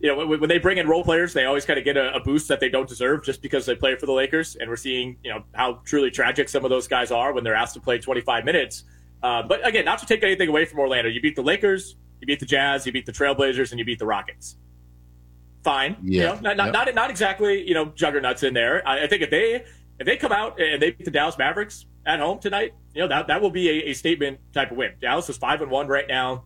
you 0.00 0.08
know, 0.08 0.26
when, 0.26 0.40
when 0.40 0.48
they 0.48 0.58
bring 0.58 0.78
in 0.78 0.88
role 0.88 1.04
players, 1.04 1.34
they 1.34 1.44
always 1.44 1.66
kind 1.66 1.78
of 1.78 1.84
get 1.84 1.96
a, 1.96 2.14
a, 2.14 2.20
boost 2.20 2.48
that 2.48 2.58
they 2.58 2.70
don't 2.70 2.88
deserve 2.88 3.22
just 3.22 3.42
because 3.42 3.66
they 3.66 3.74
play 3.74 3.94
for 3.96 4.06
the 4.06 4.12
Lakers. 4.12 4.56
And 4.56 4.68
we're 4.68 4.76
seeing, 4.76 5.18
you 5.22 5.30
know, 5.30 5.44
how 5.54 5.82
truly 5.84 6.10
tragic 6.10 6.48
some 6.48 6.64
of 6.64 6.70
those 6.70 6.88
guys 6.88 7.10
are 7.10 7.34
when 7.34 7.44
they're 7.44 7.54
asked 7.54 7.74
to 7.74 7.80
play 7.80 7.98
25 7.98 8.44
minutes. 8.46 8.84
Uh, 9.22 9.42
but 9.42 9.66
again, 9.66 9.84
not 9.84 9.98
to 9.98 10.06
take 10.06 10.22
anything 10.22 10.48
away 10.48 10.64
from 10.64 10.78
Orlando. 10.78 11.10
You 11.10 11.20
beat 11.20 11.36
the 11.36 11.42
Lakers, 11.42 11.96
you 12.20 12.26
beat 12.26 12.40
the 12.40 12.46
Jazz, 12.46 12.86
you 12.86 12.92
beat 12.92 13.04
the 13.04 13.12
Trailblazers, 13.12 13.72
and 13.72 13.78
you 13.78 13.84
beat 13.84 13.98
the 13.98 14.06
Rockets. 14.06 14.56
Fine. 15.62 15.96
Yeah. 16.02 16.20
You 16.20 16.26
know, 16.26 16.34
not, 16.40 16.56
not, 16.56 16.66
yep. 16.66 16.74
not, 16.74 16.94
not, 16.94 17.10
exactly, 17.10 17.66
you 17.66 17.74
know, 17.74 17.86
juggernauts 17.86 18.42
in 18.42 18.54
there. 18.54 18.86
I, 18.88 19.04
I, 19.04 19.06
think 19.06 19.22
if 19.22 19.30
they 19.30 19.64
if 19.98 20.06
they 20.06 20.16
come 20.16 20.32
out 20.32 20.60
and 20.60 20.80
they 20.80 20.92
beat 20.92 21.04
the 21.04 21.10
Dallas 21.10 21.36
Mavericks 21.36 21.86
at 22.06 22.18
home 22.18 22.38
tonight, 22.38 22.72
you 22.94 23.02
know, 23.02 23.08
that, 23.08 23.26
that 23.26 23.42
will 23.42 23.50
be 23.50 23.68
a, 23.68 23.90
a 23.90 23.92
statement 23.92 24.38
type 24.54 24.70
of 24.70 24.78
win. 24.78 24.92
Dallas 25.00 25.28
is 25.28 25.36
5 25.36 25.62
and 25.62 25.70
1 25.70 25.86
right 25.86 26.08
now. 26.08 26.44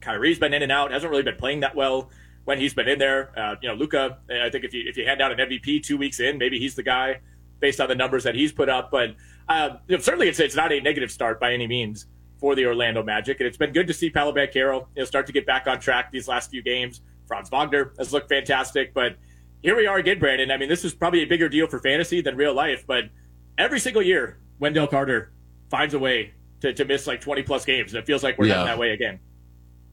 Kyrie's 0.00 0.38
been 0.38 0.54
in 0.54 0.62
and 0.62 0.70
out, 0.70 0.92
hasn't 0.92 1.10
really 1.10 1.22
been 1.22 1.36
playing 1.36 1.60
that 1.60 1.74
well 1.74 2.10
when 2.44 2.58
he's 2.58 2.74
been 2.74 2.88
in 2.88 2.98
there. 2.98 3.36
Uh, 3.38 3.56
you 3.60 3.68
know, 3.68 3.74
Luka, 3.74 4.18
I 4.30 4.50
think 4.50 4.64
if 4.64 4.72
you 4.74 4.84
if 4.86 4.96
you 4.96 5.04
hand 5.04 5.20
out 5.20 5.32
an 5.32 5.38
MVP 5.38 5.82
two 5.82 5.96
weeks 5.96 6.20
in, 6.20 6.38
maybe 6.38 6.58
he's 6.58 6.74
the 6.74 6.82
guy 6.82 7.20
based 7.60 7.80
on 7.80 7.88
the 7.88 7.94
numbers 7.94 8.24
that 8.24 8.34
he's 8.34 8.52
put 8.52 8.68
up. 8.68 8.90
But 8.90 9.14
uh, 9.48 9.76
you 9.88 9.96
know, 9.96 10.02
certainly, 10.02 10.28
it's 10.28 10.40
it's 10.40 10.56
not 10.56 10.72
a 10.72 10.80
negative 10.80 11.10
start 11.10 11.40
by 11.40 11.52
any 11.52 11.66
means 11.66 12.06
for 12.38 12.54
the 12.54 12.66
Orlando 12.66 13.02
Magic, 13.02 13.38
and 13.40 13.46
it's 13.46 13.56
been 13.56 13.72
good 13.72 13.86
to 13.86 13.94
see 13.94 14.10
Paolo 14.10 14.32
Banchero 14.32 14.80
you 14.94 15.02
know 15.02 15.04
start 15.04 15.26
to 15.26 15.32
get 15.32 15.46
back 15.46 15.66
on 15.66 15.80
track 15.80 16.10
these 16.10 16.28
last 16.28 16.50
few 16.50 16.62
games. 16.62 17.00
Franz 17.32 17.48
Wagner 17.48 17.94
has 17.96 18.12
looked 18.12 18.28
fantastic, 18.28 18.92
but 18.92 19.16
here 19.62 19.74
we 19.74 19.86
are 19.86 19.96
again, 19.96 20.18
Brandon. 20.18 20.50
I 20.50 20.58
mean, 20.58 20.68
this 20.68 20.84
is 20.84 20.92
probably 20.92 21.22
a 21.22 21.26
bigger 21.26 21.48
deal 21.48 21.66
for 21.66 21.78
fantasy 21.78 22.20
than 22.20 22.36
real 22.36 22.52
life, 22.52 22.84
but 22.86 23.04
every 23.56 23.80
single 23.80 24.02
year, 24.02 24.38
Wendell 24.58 24.86
Carter 24.86 25.32
finds 25.70 25.94
a 25.94 25.98
way 25.98 26.34
to, 26.60 26.74
to 26.74 26.84
miss 26.84 27.06
like 27.06 27.22
20 27.22 27.42
plus 27.44 27.64
games, 27.64 27.94
and 27.94 28.02
it 28.02 28.06
feels 28.06 28.22
like 28.22 28.36
we're 28.36 28.48
yeah. 28.48 28.64
that 28.64 28.78
way 28.78 28.90
again. 28.90 29.18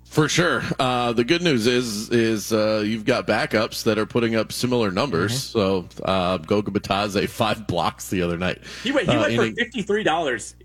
For 0.04 0.28
sure. 0.28 0.64
Uh, 0.78 1.14
the 1.14 1.24
good 1.24 1.42
news 1.42 1.66
is 1.66 2.10
is 2.10 2.52
uh, 2.52 2.84
you've 2.86 3.06
got 3.06 3.26
backups 3.26 3.84
that 3.84 3.98
are 3.98 4.06
putting 4.06 4.36
up 4.36 4.52
similar 4.52 4.92
numbers. 4.92 5.32
Mm-hmm. 5.54 5.98
So 5.98 6.04
uh, 6.04 6.40
Goga 6.40 6.72
Bitadze 6.72 7.30
five 7.30 7.68
blocks 7.68 8.10
the 8.10 8.22
other 8.22 8.38
night. 8.38 8.60
He 8.84 8.92
went, 8.92 9.08
he 9.08 9.16
uh, 9.16 9.22
went 9.22 9.36
for 9.36 9.64
fifty 9.64 9.82
three 9.82 10.04
dollars 10.04 10.56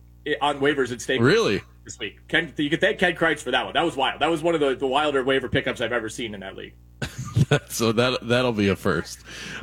on 0.41 0.59
waivers 0.59 0.91
at 0.91 1.01
stake. 1.01 1.21
Really? 1.21 1.63
This 1.85 1.99
week, 1.99 2.27
Ken, 2.29 2.51
you 2.57 2.71
can 2.71 2.81
thank 2.81 2.99
Ken 2.99 3.15
Kreitz 3.15 3.41
for 3.41 3.51
that 3.51 3.65
one. 3.65 3.75
That 3.75 3.85
was 3.85 3.95
wild. 3.95 4.23
That 4.23 4.31
was 4.31 4.43
one 4.43 4.55
of 4.55 4.61
the, 4.61 4.75
the 4.75 4.87
wilder 4.87 5.23
waiver 5.23 5.51
pickups 5.51 5.83
I've 5.83 5.93
ever 5.93 6.09
seen 6.09 6.33
in 6.33 6.41
that 6.41 6.57
league. 6.57 6.73
so 7.69 7.93
that 7.93 8.27
that'll 8.27 8.53
be 8.53 8.69
a 8.69 8.77
first. 8.77 9.19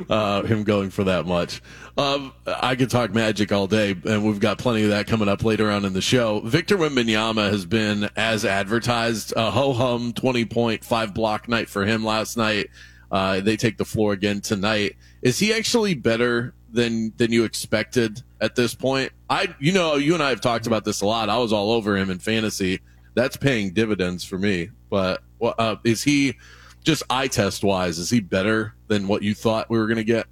Uh, 0.08 0.42
him 0.42 0.62
going 0.62 0.90
for 0.90 1.02
that 1.04 1.26
much. 1.26 1.60
Um, 1.98 2.32
I 2.46 2.76
could 2.76 2.90
talk 2.90 3.12
magic 3.12 3.50
all 3.50 3.66
day, 3.66 3.96
and 4.04 4.24
we've 4.24 4.38
got 4.38 4.58
plenty 4.58 4.84
of 4.84 4.90
that 4.90 5.08
coming 5.08 5.28
up 5.28 5.42
later 5.42 5.68
on 5.68 5.84
in 5.84 5.94
the 5.94 6.00
show. 6.00 6.40
Victor 6.40 6.76
Wembanyama 6.76 7.50
has 7.50 7.66
been 7.66 8.08
as 8.14 8.44
advertised. 8.44 9.32
A 9.36 9.50
ho 9.50 9.72
hum 9.72 10.12
twenty 10.12 10.44
point 10.44 10.84
five 10.84 11.14
block 11.14 11.48
night 11.48 11.68
for 11.68 11.84
him 11.84 12.04
last 12.04 12.36
night. 12.36 12.68
Uh, 13.10 13.40
they 13.40 13.56
take 13.56 13.78
the 13.78 13.84
floor 13.84 14.12
again 14.12 14.40
tonight. 14.40 14.96
Is 15.22 15.40
he 15.40 15.52
actually 15.52 15.94
better 15.94 16.54
than 16.72 17.12
than 17.16 17.32
you 17.32 17.44
expected 17.44 18.22
at 18.40 18.56
this 18.56 18.74
point? 18.74 19.12
I, 19.30 19.54
you 19.60 19.72
know, 19.72 19.96
you 19.96 20.14
and 20.14 20.22
I 20.22 20.30
have 20.30 20.40
talked 20.40 20.66
about 20.66 20.84
this 20.84 21.00
a 21.00 21.06
lot. 21.06 21.28
I 21.28 21.38
was 21.38 21.52
all 21.52 21.72
over 21.72 21.96
him 21.96 22.10
in 22.10 22.18
fantasy. 22.18 22.80
That's 23.14 23.36
paying 23.36 23.72
dividends 23.72 24.24
for 24.24 24.38
me. 24.38 24.70
But 24.90 25.22
uh, 25.40 25.76
is 25.84 26.02
he? 26.02 26.34
just 26.84 27.02
eye 27.08 27.28
test 27.28 27.64
wise, 27.64 27.98
is 27.98 28.10
he 28.10 28.20
better 28.20 28.74
than 28.88 29.08
what 29.08 29.22
you 29.22 29.34
thought 29.34 29.70
we 29.70 29.78
were 29.78 29.86
going 29.86 29.98
to 29.98 30.04
get? 30.04 30.26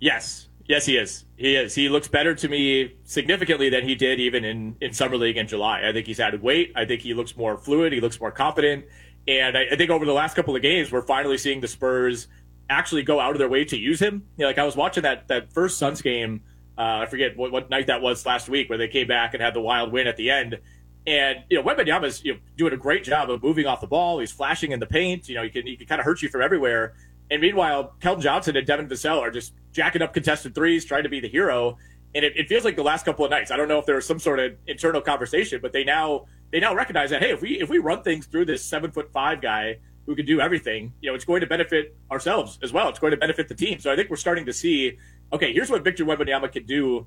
Yes. 0.00 0.48
Yes, 0.66 0.86
he 0.86 0.96
is. 0.96 1.24
He 1.36 1.56
is. 1.56 1.74
He 1.74 1.88
looks 1.88 2.08
better 2.08 2.34
to 2.34 2.48
me 2.48 2.94
significantly 3.04 3.68
than 3.68 3.86
he 3.86 3.94
did 3.94 4.20
even 4.20 4.44
in, 4.44 4.76
in 4.80 4.92
Summer 4.92 5.16
League 5.16 5.36
in 5.36 5.46
July. 5.46 5.86
I 5.86 5.92
think 5.92 6.06
he's 6.06 6.20
added 6.20 6.42
weight. 6.42 6.72
I 6.74 6.84
think 6.84 7.02
he 7.02 7.14
looks 7.14 7.36
more 7.36 7.58
fluid. 7.58 7.92
He 7.92 8.00
looks 8.00 8.20
more 8.20 8.30
confident. 8.30 8.86
And 9.28 9.58
I, 9.58 9.66
I 9.72 9.76
think 9.76 9.90
over 9.90 10.04
the 10.04 10.12
last 10.12 10.34
couple 10.34 10.56
of 10.56 10.62
games, 10.62 10.90
we're 10.90 11.02
finally 11.02 11.36
seeing 11.36 11.60
the 11.60 11.68
Spurs 11.68 12.28
actually 12.72 13.02
go 13.02 13.20
out 13.20 13.32
of 13.32 13.38
their 13.38 13.48
way 13.48 13.64
to 13.64 13.76
use 13.76 14.00
him. 14.00 14.26
You 14.36 14.42
know, 14.42 14.46
like 14.46 14.58
I 14.58 14.64
was 14.64 14.76
watching 14.76 15.02
that, 15.04 15.28
that 15.28 15.52
first 15.52 15.78
Suns 15.78 16.02
game. 16.02 16.42
Uh, 16.76 17.00
I 17.02 17.06
forget 17.06 17.36
what, 17.36 17.52
what 17.52 17.70
night 17.70 17.86
that 17.88 18.00
was 18.00 18.24
last 18.24 18.48
week 18.48 18.68
where 18.68 18.78
they 18.78 18.88
came 18.88 19.06
back 19.06 19.34
and 19.34 19.42
had 19.42 19.54
the 19.54 19.60
wild 19.60 19.92
win 19.92 20.06
at 20.06 20.16
the 20.16 20.30
end. 20.30 20.58
And 21.06 21.40
you 21.50 21.60
know, 21.60 21.68
Wembanyama's 21.68 22.24
you 22.24 22.34
know, 22.34 22.40
doing 22.56 22.72
a 22.72 22.76
great 22.76 23.04
job 23.04 23.30
of 23.30 23.42
moving 23.42 23.66
off 23.66 23.80
the 23.80 23.86
ball. 23.86 24.20
He's 24.20 24.32
flashing 24.32 24.72
in 24.72 24.80
the 24.80 24.86
paint. 24.86 25.28
You 25.28 25.34
know, 25.34 25.42
he 25.42 25.50
can 25.50 25.66
he 25.66 25.76
can 25.76 25.86
kind 25.86 26.00
of 26.00 26.04
hurt 26.04 26.22
you 26.22 26.28
from 26.28 26.42
everywhere. 26.42 26.94
And 27.30 27.40
meanwhile, 27.40 27.94
Keldon 28.00 28.20
Johnson 28.20 28.56
and 28.56 28.66
Devin 28.66 28.88
Vassell 28.88 29.18
are 29.18 29.30
just 29.30 29.54
jacking 29.72 30.02
up 30.02 30.12
contested 30.14 30.54
threes, 30.54 30.84
trying 30.84 31.02
to 31.02 31.08
be 31.08 31.18
the 31.18 31.28
hero. 31.28 31.78
And 32.14 32.26
it, 32.26 32.36
it, 32.36 32.46
feels 32.46 32.62
like 32.62 32.76
the 32.76 32.82
last 32.82 33.06
couple 33.06 33.24
of 33.24 33.30
nights. 33.30 33.50
I 33.50 33.56
don't 33.56 33.68
know 33.68 33.78
if 33.78 33.86
there 33.86 33.94
was 33.94 34.06
some 34.06 34.18
sort 34.18 34.38
of 34.38 34.52
internal 34.66 35.00
conversation, 35.00 35.60
but 35.62 35.72
they 35.72 35.82
now 35.82 36.26
they 36.50 36.60
now 36.60 36.74
recognize 36.74 37.08
that 37.10 37.22
hey, 37.22 37.30
if 37.30 37.40
we 37.40 37.60
if 37.60 37.68
we 37.68 37.78
run 37.78 38.02
things 38.02 38.26
through 38.26 38.44
this 38.44 38.64
seven 38.64 38.90
foot 38.92 39.10
five 39.12 39.40
guy 39.40 39.78
who 40.06 40.16
can 40.16 40.26
do 40.26 40.40
everything, 40.40 40.92
you 41.00 41.10
know, 41.10 41.14
it's 41.14 41.24
going 41.24 41.40
to 41.40 41.46
benefit 41.46 41.96
ourselves 42.10 42.58
as 42.62 42.72
well. 42.72 42.88
It's 42.88 42.98
going 42.98 43.12
to 43.12 43.16
benefit 43.16 43.48
the 43.48 43.54
team. 43.54 43.78
So 43.78 43.92
I 43.92 43.96
think 43.96 44.10
we're 44.10 44.16
starting 44.16 44.46
to 44.46 44.52
see, 44.52 44.98
okay, 45.32 45.52
here's 45.52 45.70
what 45.70 45.84
Victor 45.84 46.04
Wembanyama 46.04 46.50
can 46.50 46.66
do 46.66 47.06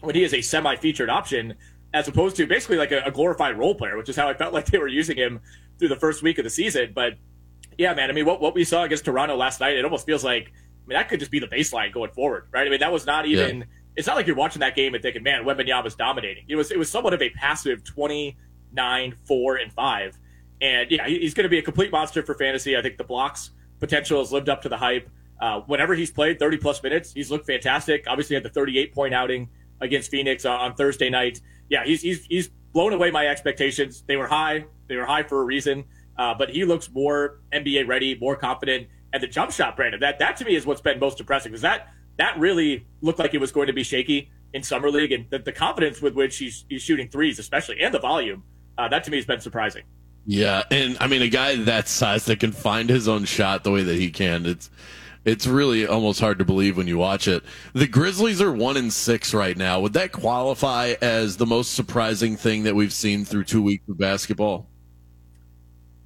when 0.00 0.14
he 0.14 0.24
is 0.24 0.34
a 0.34 0.40
semi 0.40 0.76
featured 0.76 1.08
option 1.08 1.54
as 1.94 2.08
opposed 2.08 2.36
to 2.36 2.46
basically 2.46 2.78
like 2.78 2.90
a, 2.90 3.02
a, 3.04 3.10
glorified 3.10 3.56
role 3.58 3.74
player, 3.74 3.96
which 3.96 4.08
is 4.08 4.16
how 4.16 4.28
I 4.28 4.34
felt 4.34 4.52
like 4.54 4.66
they 4.66 4.78
were 4.78 4.88
using 4.88 5.16
him 5.16 5.40
through 5.78 5.88
the 5.88 5.96
first 5.96 6.22
week 6.22 6.38
of 6.38 6.44
the 6.44 6.50
season. 6.50 6.92
But 6.94 7.14
yeah, 7.78 7.94
man, 7.94 8.10
I 8.10 8.12
mean, 8.12 8.26
what, 8.26 8.40
what 8.40 8.54
we 8.54 8.64
saw 8.64 8.82
against 8.82 9.04
Toronto 9.04 9.36
last 9.36 9.60
night, 9.60 9.76
it 9.76 9.84
almost 9.84 10.06
feels 10.06 10.24
like, 10.24 10.48
I 10.48 10.88
mean, 10.88 10.98
that 10.98 11.08
could 11.08 11.20
just 11.20 11.30
be 11.30 11.38
the 11.38 11.46
baseline 11.46 11.92
going 11.92 12.10
forward, 12.10 12.48
right? 12.50 12.66
I 12.66 12.70
mean, 12.70 12.80
that 12.80 12.92
was 12.92 13.06
not 13.06 13.26
even, 13.26 13.58
yeah. 13.58 13.64
it's 13.96 14.06
not 14.06 14.16
like 14.16 14.26
you're 14.26 14.36
watching 14.36 14.60
that 14.60 14.74
game 14.74 14.94
and 14.94 15.02
thinking, 15.02 15.22
man, 15.22 15.44
was 15.44 15.94
dominating. 15.94 16.44
It 16.48 16.56
was, 16.56 16.70
it 16.70 16.78
was 16.78 16.90
somewhat 16.90 17.14
of 17.14 17.22
a 17.22 17.30
passive 17.30 17.84
29, 17.84 19.14
4, 19.24 19.56
and 19.56 19.72
5. 19.72 20.18
And 20.62 20.90
yeah, 20.90 21.06
he's 21.06 21.34
going 21.34 21.44
to 21.44 21.50
be 21.50 21.58
a 21.58 21.62
complete 21.62 21.92
monster 21.92 22.22
for 22.22 22.34
fantasy. 22.34 22.76
I 22.76 22.82
think 22.82 22.96
the 22.96 23.04
blocks 23.04 23.50
potential 23.80 24.20
has 24.20 24.32
lived 24.32 24.48
up 24.48 24.62
to 24.62 24.70
the 24.70 24.78
hype. 24.78 25.10
Uh, 25.40 25.60
whenever 25.66 25.94
he's 25.94 26.10
played 26.10 26.38
30 26.38 26.56
plus 26.56 26.82
minutes, 26.82 27.12
he's 27.12 27.30
looked 27.30 27.46
fantastic. 27.46 28.04
Obviously, 28.06 28.34
had 28.34 28.44
the 28.44 28.48
38 28.48 28.94
point 28.94 29.12
outing 29.12 29.50
against 29.80 30.10
Phoenix 30.10 30.44
on 30.44 30.74
Thursday 30.74 31.10
night 31.10 31.40
yeah, 31.72 31.84
he's 31.84 32.02
he's 32.02 32.26
he's 32.26 32.48
blown 32.74 32.92
away 32.92 33.10
my 33.10 33.26
expectations. 33.26 34.04
They 34.06 34.16
were 34.16 34.26
high. 34.26 34.66
They 34.88 34.96
were 34.96 35.06
high 35.06 35.22
for 35.22 35.40
a 35.40 35.44
reason. 35.44 35.84
Uh, 36.18 36.34
but 36.34 36.50
he 36.50 36.66
looks 36.66 36.90
more 36.92 37.40
NBA 37.50 37.88
ready, 37.88 38.14
more 38.20 38.36
confident, 38.36 38.88
and 39.14 39.22
the 39.22 39.26
jump 39.26 39.50
shot, 39.50 39.74
Brandon. 39.74 39.98
That 39.98 40.18
that 40.18 40.36
to 40.36 40.44
me 40.44 40.54
is 40.54 40.66
what's 40.66 40.82
been 40.82 41.00
most 41.00 41.16
depressing 41.16 41.50
because 41.50 41.62
that 41.62 41.88
that 42.18 42.38
really 42.38 42.86
looked 43.00 43.18
like 43.18 43.32
it 43.32 43.40
was 43.40 43.52
going 43.52 43.68
to 43.68 43.72
be 43.72 43.82
shaky 43.82 44.30
in 44.52 44.62
summer 44.62 44.90
league, 44.90 45.12
and 45.12 45.30
the, 45.30 45.38
the 45.38 45.52
confidence 45.52 46.02
with 46.02 46.14
which 46.14 46.36
he's 46.36 46.66
he's 46.68 46.82
shooting 46.82 47.08
threes, 47.08 47.38
especially, 47.38 47.80
and 47.80 47.94
the 47.94 48.00
volume. 48.00 48.44
Uh, 48.76 48.88
that 48.88 49.02
to 49.04 49.10
me 49.10 49.16
has 49.16 49.24
been 49.24 49.40
surprising. 49.40 49.84
Yeah, 50.26 50.62
and 50.70 50.96
I 51.00 51.08
mean 51.08 51.22
a 51.22 51.28
guy 51.28 51.56
that 51.56 51.88
size 51.88 52.26
that 52.26 52.40
can 52.40 52.52
find 52.52 52.88
his 52.88 53.08
own 53.08 53.24
shot 53.24 53.64
the 53.64 53.70
way 53.70 53.82
that 53.82 53.96
he 53.96 54.10
can. 54.10 54.46
It's 54.46 54.70
it's 55.24 55.46
really 55.46 55.86
almost 55.86 56.20
hard 56.20 56.38
to 56.38 56.44
believe 56.44 56.76
when 56.76 56.88
you 56.88 56.98
watch 56.98 57.28
it. 57.28 57.44
The 57.74 57.86
Grizzlies 57.86 58.40
are 58.40 58.52
one 58.52 58.76
in 58.76 58.90
six 58.90 59.32
right 59.32 59.56
now. 59.56 59.80
Would 59.80 59.92
that 59.92 60.12
qualify 60.12 60.94
as 61.00 61.36
the 61.36 61.46
most 61.46 61.74
surprising 61.74 62.36
thing 62.36 62.64
that 62.64 62.74
we've 62.74 62.92
seen 62.92 63.24
through 63.24 63.44
two 63.44 63.62
weeks 63.62 63.88
of 63.88 63.98
basketball? 63.98 64.68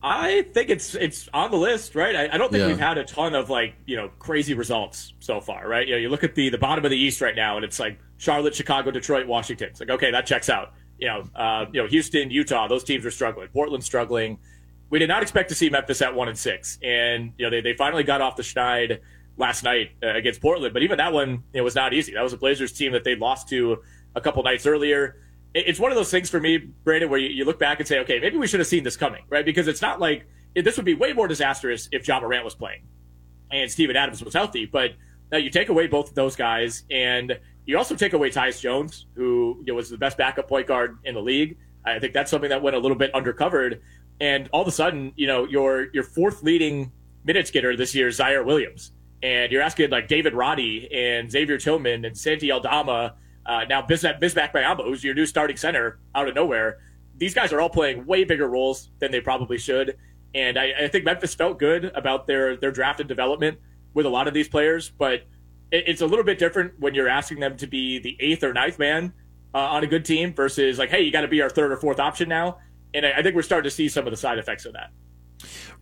I 0.03 0.43
think 0.53 0.71
it's 0.71 0.95
it's 0.95 1.29
on 1.35 1.51
the 1.51 1.57
list, 1.57 1.95
right? 1.95 2.15
I, 2.15 2.35
I 2.35 2.39
don't 2.39 2.51
think 2.53 2.61
yeah. 2.61 2.69
we've 2.69 2.79
had 2.79 2.97
a 2.97 3.05
ton 3.05 3.35
of 3.35 3.51
like 3.51 3.75
you 3.87 3.97
know 3.97 4.09
crazy 4.19 4.55
results 4.55 5.15
so 5.19 5.41
far, 5.41 5.67
right? 5.69 5.87
You 5.87 5.95
know, 5.95 6.01
you 6.01 6.09
look 6.11 6.23
at 6.23 6.35
the 6.35 6.49
the 6.49 6.59
bottom 6.59 6.85
of 6.85 6.91
the 6.91 6.97
East 6.97 7.21
right 7.21 7.35
now, 7.35 7.57
and 7.57 7.65
it's 7.65 7.81
like 7.81 7.99
Charlotte, 8.19 8.55
Chicago, 8.55 8.91
Detroit, 8.91 9.27
Washington. 9.27 9.69
It's 9.71 9.81
like 9.81 9.91
okay, 9.91 10.11
that 10.11 10.27
checks 10.27 10.49
out. 10.49 10.75
You 10.99 11.09
know, 11.09 11.25
uh, 11.35 11.67
you 11.73 11.83
know, 11.83 11.89
Houston, 11.89 12.31
Utah, 12.31 12.69
those 12.69 12.85
teams 12.85 13.05
are 13.05 13.11
struggling. 13.11 13.49
Portland 13.49 13.85
struggling 13.85 14.39
we 14.91 14.99
did 14.99 15.09
not 15.09 15.23
expect 15.23 15.49
to 15.49 15.55
see 15.55 15.69
Memphis 15.69 16.01
at 16.03 16.15
one 16.15 16.29
and 16.29 16.39
six, 16.39 16.79
and 16.83 17.33
you 17.39 17.45
know 17.45 17.51
they, 17.51 17.61
they 17.61 17.75
finally 17.75 18.05
got 18.05 18.21
off 18.21 18.37
the 18.37 18.43
schneid 18.43 19.01
last 19.37 19.65
night 19.65 19.91
uh, 20.03 20.15
against 20.15 20.41
Portland. 20.41 20.73
But 20.73 20.83
even 20.83 20.99
that 20.99 21.13
one, 21.13 21.43
it 21.53 21.61
was 21.61 21.75
not 21.75 21.93
easy. 21.93 22.15
That 22.15 22.23
was 22.23 22.33
a 22.33 22.37
Blazers 22.37 22.73
team 22.73 22.93
that 22.93 23.05
they 23.05 23.17
lost 23.17 23.49
to 23.49 23.83
a 24.15 24.21
couple 24.21 24.43
nights 24.43 24.67
earlier. 24.67 25.17
It, 25.55 25.65
it's 25.69 25.81
one 25.81 25.91
of 25.91 25.97
those 25.97 26.11
things 26.11 26.31
for 26.31 26.41
me, 26.41 26.59
Brandon, 26.59 27.11
where 27.11 27.19
you, 27.19 27.29
you, 27.29 27.45
look 27.45 27.59
back 27.59 27.81
and 27.81 27.89
say, 27.89 27.99
okay, 28.01 28.21
maybe 28.21 28.37
we 28.37 28.47
should 28.47 28.61
have 28.61 28.67
seen 28.67 28.85
this 28.85 28.97
coming, 28.97 29.25
right? 29.29 29.45
Because 29.45 29.69
it's 29.69 29.83
not 29.83 30.01
like 30.01 30.27
it, 30.55 30.63
this 30.63 30.77
would 30.77 30.87
be 30.87 30.95
way 30.95 31.13
more 31.13 31.29
disastrous 31.29 31.89
if 31.93 32.07
Ja 32.07 32.21
Morant 32.21 32.45
was 32.45 32.55
playing 32.55 32.83
and 33.51 33.71
Steven 33.71 33.97
Adams 33.97 34.23
was 34.25 34.35
healthy. 34.35 34.67
But 34.67 34.93
now 35.33 35.39
you 35.39 35.51
take 35.51 35.69
away 35.69 35.89
both 35.89 36.09
of 36.09 36.15
those 36.15 36.37
guys, 36.37 36.85
and 36.91 37.39
you 37.67 37.77
also 37.77 37.95
take 37.95 38.13
away 38.13 38.31
Tyus 38.31 38.61
Jones, 38.61 39.07
who 39.15 39.59
you 39.61 39.73
know, 39.73 39.75
was 39.75 39.91
the 39.91 39.99
best 39.99 40.17
backup 40.17 40.49
point 40.49 40.67
guard 40.67 40.99
in 41.05 41.15
the 41.15 41.23
league. 41.23 41.59
I 41.85 41.99
think 41.99 42.15
that's 42.15 42.31
something 42.31 42.51
that 42.51 42.63
went 42.63 42.75
a 42.75 42.79
little 42.79 42.97
bit 42.97 43.13
undercovered 43.13 43.81
and 44.21 44.49
all 44.53 44.63
of 44.63 44.69
a 44.69 44.73
sudden, 44.73 45.13
you 45.17 45.27
know, 45.27 45.47
your 45.47 45.89
your 45.93 46.05
fourth 46.05 46.43
leading 46.43 46.93
minutes 47.25 47.51
getter 47.51 47.77
this 47.77 47.95
year 47.95 48.09
is 48.09 48.19
Ziaire 48.19 48.45
Williams, 48.45 48.93
and 49.23 49.53
you're 49.53 49.63
asking 49.63 49.91
like 49.91 50.09
David 50.09 50.33
Roddy 50.33 50.89
and 50.93 51.31
Xavier 51.31 51.59
Tillman 51.59 52.05
and 52.05 52.17
Santi 52.17 52.51
Aldama, 52.51 53.15
uh, 53.45 53.65
now 53.69 53.83
Bismack, 53.83 54.21
Bismack 54.21 54.53
Biyombo, 54.53 54.85
who's 54.85 55.05
your 55.05 55.15
new 55.15 55.27
starting 55.27 55.57
center 55.57 55.99
out 56.15 56.29
of 56.29 56.35
nowhere. 56.35 56.79
These 57.19 57.35
guys 57.35 57.53
are 57.53 57.61
all 57.61 57.71
playing 57.71 58.07
way 58.07 58.25
bigger 58.25 58.49
roles 58.49 58.91
than 59.01 59.11
they 59.11 59.21
probably 59.21 59.59
should, 59.59 59.97
and 60.35 60.59
I, 60.59 60.73
I 60.85 60.89
think 60.89 61.05
Memphis 61.05 61.35
felt 61.35 61.59
good 61.59 61.87
about 61.95 62.27
their 62.27 62.57
their 62.57 62.71
draft 62.71 63.01
and 63.01 63.09
development 63.09 63.59
with 63.93 64.07
a 64.07 64.11
lot 64.11 64.29
of 64.29 64.35
these 64.35 64.49
players, 64.49 64.91
but 64.91 65.23
it's 65.73 66.01
a 66.01 66.07
little 66.07 66.25
bit 66.25 66.39
different 66.39 66.79
when 66.79 66.95
you're 66.95 67.09
asking 67.09 67.41
them 67.41 67.57
to 67.57 67.67
be 67.67 67.99
the 67.99 68.17
eighth 68.21 68.45
or 68.45 68.53
ninth 68.53 68.79
man 68.79 69.13
uh, 69.55 69.59
on 69.59 69.83
a 69.85 69.87
good 69.87 70.05
team 70.05 70.33
versus 70.35 70.79
like, 70.79 70.91
hey, 70.91 71.03
you 71.03 71.11
got 71.11 71.23
to 71.23 71.29
be 71.29 71.43
our 71.43 71.51
third 71.51 71.73
or 71.73 71.77
fourth 71.77 71.99
option 71.99 72.29
now 72.29 72.59
and 72.97 73.07
I, 73.07 73.13
I 73.19 73.23
think 73.23 73.37
we're 73.37 73.43
starting 73.43 73.69
to 73.69 73.75
see 73.75 73.89
some 73.89 74.07
of 74.07 74.11
the 74.11 74.17
side 74.17 74.39
effects 74.39 74.65
of 74.65 74.73
that. 74.73 74.91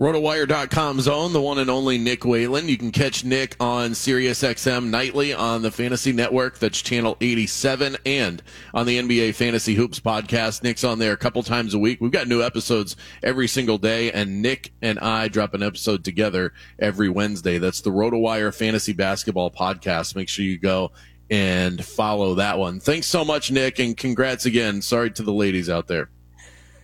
RotoWire.com's 0.00 1.06
own, 1.06 1.32
the 1.32 1.40
one 1.40 1.60
and 1.60 1.70
only 1.70 1.98
Nick 1.98 2.24
Whalen. 2.24 2.68
You 2.68 2.76
can 2.76 2.90
catch 2.90 3.24
Nick 3.24 3.54
on 3.60 3.92
SiriusXM 3.92 4.86
nightly 4.86 5.32
on 5.32 5.62
the 5.62 5.70
Fantasy 5.70 6.12
Network. 6.12 6.58
That's 6.58 6.82
channel 6.82 7.16
87 7.20 7.96
and 8.04 8.42
on 8.74 8.86
the 8.86 8.98
NBA 8.98 9.36
Fantasy 9.36 9.74
Hoops 9.74 10.00
podcast. 10.00 10.64
Nick's 10.64 10.82
on 10.82 10.98
there 10.98 11.12
a 11.12 11.16
couple 11.16 11.44
times 11.44 11.74
a 11.74 11.78
week. 11.78 12.00
We've 12.00 12.10
got 12.10 12.26
new 12.26 12.42
episodes 12.42 12.96
every 13.22 13.46
single 13.46 13.78
day 13.78 14.10
and 14.10 14.42
Nick 14.42 14.72
and 14.82 14.98
I 14.98 15.28
drop 15.28 15.54
an 15.54 15.62
episode 15.62 16.04
together 16.04 16.52
every 16.80 17.08
Wednesday. 17.08 17.58
That's 17.58 17.80
the 17.80 17.90
RotoWire 17.90 18.52
Fantasy 18.52 18.94
Basketball 18.94 19.52
podcast. 19.52 20.16
Make 20.16 20.28
sure 20.28 20.44
you 20.44 20.58
go 20.58 20.90
and 21.30 21.84
follow 21.84 22.34
that 22.34 22.58
one. 22.58 22.80
Thanks 22.80 23.06
so 23.06 23.24
much, 23.24 23.52
Nick, 23.52 23.78
and 23.78 23.96
congrats 23.96 24.44
again. 24.44 24.82
Sorry 24.82 25.12
to 25.12 25.22
the 25.22 25.32
ladies 25.32 25.70
out 25.70 25.86
there. 25.86 26.10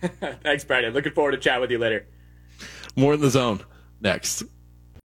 Thanks, 0.43 0.63
Brandon. 0.63 0.93
Looking 0.93 1.11
forward 1.11 1.31
to 1.31 1.37
chat 1.37 1.59
with 1.59 1.71
you 1.71 1.77
later. 1.77 2.05
More 2.95 3.13
in 3.13 3.21
the 3.21 3.29
zone 3.29 3.61
next. 3.99 4.43